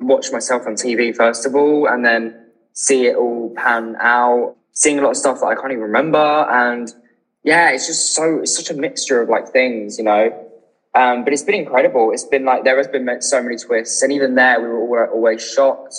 watch 0.00 0.32
myself 0.32 0.66
on 0.66 0.74
TV, 0.74 1.14
first 1.14 1.46
of 1.46 1.54
all, 1.54 1.86
and 1.86 2.04
then 2.04 2.46
see 2.72 3.06
it 3.06 3.16
all 3.16 3.52
pan 3.56 3.96
out, 4.00 4.56
seeing 4.72 4.98
a 4.98 5.02
lot 5.02 5.10
of 5.10 5.16
stuff 5.16 5.40
that 5.40 5.46
I 5.46 5.54
can't 5.54 5.72
even 5.72 5.82
remember. 5.82 6.18
And 6.18 6.92
yeah, 7.44 7.70
it's 7.70 7.86
just 7.86 8.14
so, 8.14 8.40
it's 8.40 8.56
such 8.56 8.70
a 8.70 8.74
mixture 8.74 9.20
of 9.20 9.28
like 9.28 9.48
things, 9.48 9.98
you 9.98 10.04
know. 10.04 10.46
Um, 10.94 11.24
but 11.24 11.32
it's 11.32 11.42
been 11.42 11.54
incredible. 11.54 12.10
It's 12.12 12.24
been 12.24 12.44
like, 12.44 12.64
there 12.64 12.76
has 12.76 12.88
been 12.88 13.08
so 13.22 13.42
many 13.42 13.56
twists. 13.56 14.02
And 14.02 14.12
even 14.12 14.34
there, 14.34 14.60
we 14.60 14.66
were 14.66 15.10
always 15.10 15.42
shocked. 15.42 15.94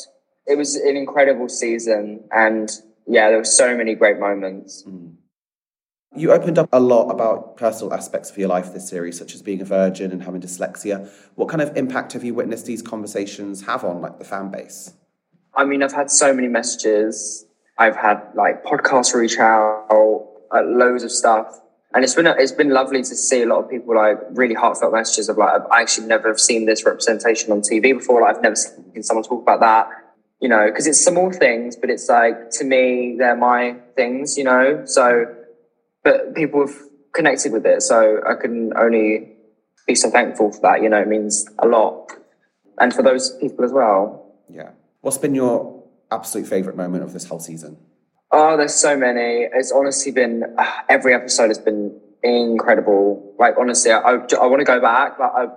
it 0.47 0.57
was 0.57 0.75
an 0.75 0.97
incredible 0.97 1.47
season, 1.47 2.23
and 2.31 2.69
yeah, 3.07 3.29
there 3.29 3.37
were 3.37 3.43
so 3.43 3.77
many 3.77 3.95
great 3.95 4.19
moments. 4.19 4.83
You 6.13 6.33
opened 6.33 6.59
up 6.59 6.67
a 6.73 6.79
lot 6.79 7.09
about 7.09 7.55
personal 7.55 7.93
aspects 7.93 8.29
of 8.29 8.37
your 8.37 8.49
life 8.49 8.73
this 8.73 8.89
series, 8.89 9.17
such 9.17 9.33
as 9.33 9.41
being 9.41 9.61
a 9.61 9.65
virgin 9.65 10.11
and 10.11 10.21
having 10.21 10.41
dyslexia. 10.41 11.09
What 11.35 11.47
kind 11.47 11.61
of 11.61 11.77
impact 11.77 12.13
have 12.13 12.23
you 12.23 12.33
witnessed 12.33 12.65
these 12.65 12.81
conversations 12.81 13.65
have 13.65 13.85
on 13.85 14.01
like 14.01 14.19
the 14.19 14.25
fan 14.25 14.51
base? 14.51 14.93
I 15.55 15.63
mean, 15.63 15.83
I've 15.83 15.93
had 15.93 16.11
so 16.11 16.33
many 16.33 16.49
messages. 16.49 17.45
I've 17.77 17.95
had 17.95 18.21
like 18.35 18.63
podcasts 18.63 19.13
reach 19.13 19.37
out, 19.37 19.87
uh, 20.53 20.63
loads 20.63 21.03
of 21.03 21.11
stuff, 21.11 21.61
and 21.93 22.03
it's 22.03 22.15
been 22.15 22.27
it's 22.27 22.51
been 22.51 22.69
lovely 22.69 22.99
to 22.99 23.15
see 23.15 23.41
a 23.41 23.45
lot 23.45 23.63
of 23.63 23.69
people 23.69 23.95
like 23.95 24.17
really 24.31 24.53
heartfelt 24.53 24.93
messages 24.93 25.27
of 25.27 25.37
like 25.37 25.61
I 25.71 25.81
actually 25.81 26.07
never 26.07 26.29
have 26.29 26.39
seen 26.39 26.65
this 26.65 26.85
representation 26.85 27.51
on 27.51 27.61
TV 27.61 27.97
before. 27.97 28.21
Like 28.21 28.37
I've 28.37 28.41
never 28.41 28.55
seen 28.55 29.03
someone 29.03 29.23
talk 29.23 29.41
about 29.41 29.59
that. 29.59 29.89
You 30.39 30.49
know, 30.49 30.67
because 30.67 30.87
it's 30.87 31.03
small 31.03 31.31
things, 31.31 31.75
but 31.75 31.89
it's 31.89 32.09
like 32.09 32.49
to 32.51 32.63
me 32.63 33.15
they're 33.17 33.35
my 33.35 33.75
things. 33.95 34.37
You 34.37 34.45
know, 34.45 34.83
so 34.85 35.25
but 36.03 36.33
people 36.33 36.65
have 36.65 36.75
connected 37.13 37.51
with 37.51 37.65
it, 37.65 37.81
so 37.81 38.21
I 38.25 38.35
can 38.35 38.71
only 38.77 39.33
be 39.85 39.95
so 39.95 40.09
thankful 40.09 40.51
for 40.51 40.61
that. 40.61 40.81
You 40.81 40.89
know, 40.89 41.01
it 41.01 41.07
means 41.07 41.45
a 41.59 41.67
lot, 41.67 42.13
and 42.79 42.93
for 42.93 43.03
those 43.03 43.35
people 43.37 43.65
as 43.65 43.71
well. 43.71 44.33
Yeah. 44.49 44.71
What's 45.01 45.17
been 45.17 45.35
your 45.35 45.83
absolute 46.09 46.47
favorite 46.47 46.75
moment 46.75 47.03
of 47.03 47.13
this 47.13 47.25
whole 47.25 47.39
season? 47.39 47.77
Oh, 48.31 48.55
there's 48.55 48.73
so 48.73 48.95
many. 48.95 49.47
It's 49.53 49.71
honestly 49.71 50.11
been 50.11 50.43
uh, 50.57 50.71
every 50.89 51.13
episode 51.13 51.49
has 51.49 51.59
been 51.59 51.99
incredible. 52.23 53.35
Like 53.37 53.55
honestly, 53.59 53.91
I, 53.91 53.99
I, 53.99 54.13
I 54.13 54.45
want 54.45 54.59
to 54.59 54.65
go 54.65 54.79
back. 54.79 55.19
Like 55.19 55.31
I, 55.35 55.47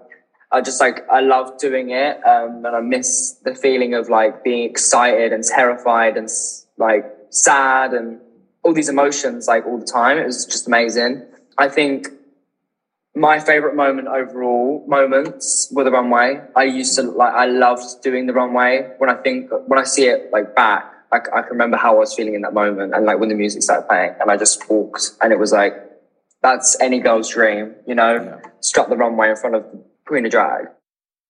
I 0.50 0.60
just 0.60 0.80
like 0.80 1.08
I 1.10 1.20
love 1.20 1.58
doing 1.58 1.90
it, 1.90 2.16
um, 2.26 2.64
and 2.64 2.76
I 2.76 2.80
miss 2.80 3.32
the 3.44 3.54
feeling 3.54 3.94
of 3.94 4.08
like 4.08 4.44
being 4.44 4.68
excited 4.68 5.32
and 5.32 5.44
terrified 5.44 6.16
and 6.16 6.28
like 6.76 7.04
sad 7.30 7.92
and 7.92 8.20
all 8.62 8.72
these 8.72 8.88
emotions 8.88 9.46
like 9.46 9.66
all 9.66 9.78
the 9.78 9.86
time. 9.86 10.18
It 10.18 10.26
was 10.26 10.46
just 10.46 10.66
amazing. 10.66 11.26
I 11.58 11.68
think 11.68 12.08
my 13.14 13.38
favorite 13.38 13.76
moment 13.76 14.08
overall 14.08 14.84
moments 14.88 15.68
were 15.72 15.84
the 15.84 15.90
runway. 15.92 16.40
I 16.56 16.64
used 16.64 16.96
to 16.96 17.02
like 17.02 17.34
I 17.34 17.46
loved 17.46 18.02
doing 18.02 18.26
the 18.26 18.32
runway. 18.32 18.90
When 18.98 19.10
I 19.10 19.14
think 19.14 19.50
when 19.66 19.78
I 19.78 19.84
see 19.84 20.06
it 20.06 20.30
like 20.32 20.56
back, 20.56 20.93
I, 21.14 21.38
I 21.38 21.42
can 21.42 21.50
remember 21.50 21.76
how 21.76 21.94
I 21.96 21.98
was 22.00 22.14
feeling 22.14 22.34
in 22.34 22.42
that 22.42 22.54
moment 22.54 22.92
and 22.94 23.06
like 23.06 23.20
when 23.20 23.28
the 23.28 23.34
music 23.34 23.62
started 23.62 23.86
playing 23.86 24.14
and 24.20 24.30
I 24.30 24.36
just 24.36 24.68
walked 24.68 25.12
and 25.22 25.32
it 25.32 25.38
was 25.38 25.52
like 25.52 25.74
that's 26.42 26.78
any 26.80 26.98
girl's 26.98 27.30
dream, 27.30 27.74
you 27.86 27.94
know, 27.94 28.16
Yeah. 28.16 28.50
strut 28.60 28.90
the 28.90 28.96
runway 28.96 29.30
in 29.30 29.36
front 29.36 29.56
of 29.56 29.62
the 29.70 29.82
Queen 30.06 30.26
of 30.26 30.32
Drag. 30.32 30.66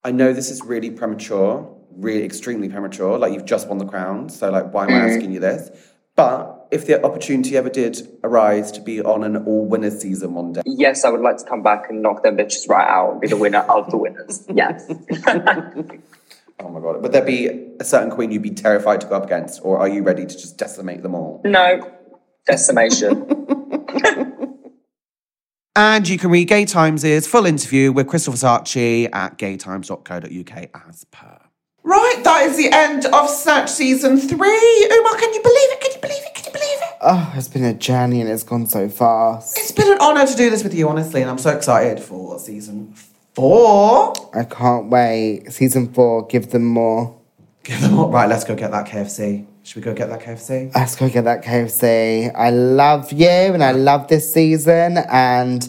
I 0.02 0.10
know 0.10 0.32
this 0.32 0.50
is 0.50 0.62
really 0.62 0.90
premature, 0.90 1.70
really 1.92 2.24
extremely 2.24 2.68
premature. 2.68 3.18
Like 3.18 3.32
you've 3.32 3.44
just 3.44 3.68
won 3.68 3.78
the 3.78 3.86
crown, 3.86 4.28
so 4.28 4.50
like 4.50 4.72
why 4.72 4.84
am 4.84 4.90
I 4.90 4.92
mm-hmm. 4.92 5.08
asking 5.10 5.32
you 5.32 5.40
this? 5.40 5.70
But 6.16 6.68
if 6.70 6.86
the 6.86 7.04
opportunity 7.04 7.56
ever 7.56 7.68
did 7.68 8.08
arise 8.22 8.70
to 8.72 8.80
be 8.80 9.00
on 9.02 9.24
an 9.24 9.36
all 9.44 9.66
winners 9.66 10.00
season 10.00 10.34
one 10.34 10.52
day, 10.52 10.62
Yes, 10.64 11.04
I 11.04 11.10
would 11.10 11.20
like 11.20 11.38
to 11.38 11.44
come 11.44 11.62
back 11.62 11.90
and 11.90 12.02
knock 12.02 12.22
them 12.22 12.36
bitches 12.36 12.68
right 12.68 12.88
out 12.88 13.12
and 13.12 13.20
be 13.20 13.28
the 13.28 13.36
winner 13.36 13.60
of 13.60 13.90
the 13.90 13.98
winners. 13.98 14.44
Yes. 14.54 14.90
oh 16.60 16.68
my 16.68 16.80
god, 16.80 17.02
would 17.02 17.12
there 17.12 17.24
be 17.24 17.48
a 17.80 17.84
certain 17.84 18.10
queen 18.10 18.30
you'd 18.30 18.42
be 18.42 18.50
terrified 18.50 19.00
to 19.02 19.06
go 19.06 19.16
up 19.16 19.24
against, 19.24 19.60
or 19.64 19.78
are 19.78 19.88
you 19.88 20.02
ready 20.02 20.26
to 20.26 20.34
just 20.34 20.58
decimate 20.58 21.02
them 21.02 21.14
all? 21.14 21.40
no. 21.44 21.90
Decimation. 22.46 23.26
And 25.76 26.08
you 26.08 26.18
can 26.18 26.30
read 26.30 26.46
Gay 26.46 26.66
Times' 26.66 27.26
full 27.26 27.46
interview 27.46 27.90
with 27.90 28.06
Krystal 28.06 28.32
Versace 28.32 29.08
at 29.12 29.38
gaytimes.co.uk 29.38 30.70
as 30.88 31.04
per. 31.10 31.38
Right, 31.82 32.20
that 32.22 32.42
is 32.44 32.56
the 32.56 32.70
end 32.72 33.06
of 33.06 33.28
Snatch 33.28 33.70
Season 33.70 34.16
3. 34.16 34.28
Umar, 34.38 35.14
can 35.16 35.34
you 35.34 35.42
believe 35.42 35.72
it? 35.72 35.80
Can 35.80 35.92
you 35.92 36.00
believe 36.00 36.22
it? 36.22 36.34
Can 36.34 36.44
you 36.44 36.52
believe 36.52 36.78
it? 36.80 36.96
Oh, 37.00 37.32
it's 37.34 37.48
been 37.48 37.64
a 37.64 37.74
journey 37.74 38.20
and 38.20 38.30
it's 38.30 38.44
gone 38.44 38.66
so 38.66 38.88
fast. 38.88 39.58
It's 39.58 39.72
been 39.72 39.90
an 39.90 39.98
honour 39.98 40.24
to 40.24 40.36
do 40.36 40.48
this 40.48 40.62
with 40.62 40.74
you, 40.74 40.88
honestly, 40.88 41.22
and 41.22 41.30
I'm 41.30 41.38
so 41.38 41.50
excited 41.50 42.00
for 42.00 42.38
Season 42.38 42.92
4. 42.92 43.13
I 43.36 44.44
can't 44.44 44.90
wait. 44.90 45.52
Season 45.52 45.92
four, 45.92 46.26
give 46.26 46.50
them 46.50 46.64
more. 46.64 47.18
Give 47.64 47.80
them 47.80 47.98
all. 47.98 48.10
Right, 48.10 48.28
let's 48.28 48.44
go 48.44 48.54
get 48.54 48.70
that 48.70 48.86
KFC. 48.86 49.46
Should 49.64 49.76
we 49.76 49.82
go 49.82 49.94
get 49.94 50.10
that 50.10 50.20
KFC? 50.20 50.74
Let's 50.74 50.94
go 50.94 51.08
get 51.08 51.24
that 51.24 51.42
KFC. 51.42 52.30
I 52.34 52.50
love 52.50 53.10
you 53.12 53.28
and 53.28 53.64
I 53.64 53.72
love 53.72 54.08
this 54.08 54.32
season, 54.32 54.98
and 54.98 55.68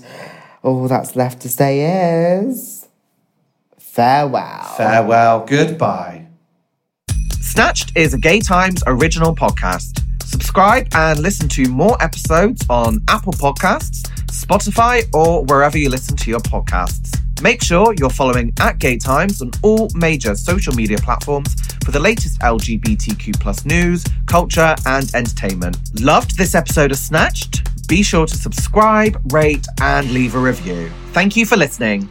all 0.64 0.88
that's 0.88 1.16
left 1.16 1.42
to 1.44 1.50
say 1.50 2.38
is 2.40 2.88
farewell. 3.78 4.64
Farewell, 4.78 5.46
goodbye. 5.46 6.28
Snatched 7.40 7.96
is 7.96 8.14
a 8.14 8.18
Gay 8.18 8.42
Times 8.42 8.84
original 8.86 9.34
podcast. 9.34 10.02
Subscribe 10.26 10.88
and 10.94 11.20
listen 11.20 11.48
to 11.50 11.70
more 11.70 11.96
episodes 12.04 12.66
on 12.70 13.00
Apple 13.08 13.32
Podcasts, 13.32 14.02
Spotify, 14.26 15.08
or 15.16 15.46
wherever 15.46 15.78
you 15.78 15.90
listen 15.90 16.18
to 16.18 16.30
your 16.30 16.42
podcasts. 16.42 17.25
Make 17.42 17.62
sure 17.62 17.94
you're 18.00 18.10
following 18.10 18.54
at 18.60 18.80
Gay 18.80 18.98
Times 18.98 19.42
on 19.42 19.52
all 19.62 19.90
major 19.94 20.36
social 20.36 20.74
media 20.74 20.98
platforms 20.98 21.54
for 21.84 21.92
the 21.92 22.00
latest 22.00 22.40
LGBTQ 22.40 23.40
plus 23.40 23.66
news, 23.66 24.06
culture, 24.26 24.76
and 24.86 25.14
entertainment. 25.14 25.78
Loved 26.02 26.38
this 26.38 26.56
episode 26.56 26.92
of 26.92 26.98
Snatched? 26.98 27.88
Be 27.88 28.02
sure 28.02 28.26
to 28.26 28.36
subscribe, 28.36 29.22
rate, 29.32 29.68
and 29.82 30.10
leave 30.12 30.36
a 30.36 30.40
review. 30.40 30.90
Thank 31.12 31.36
you 31.36 31.46
for 31.46 31.58
listening. 31.58 32.10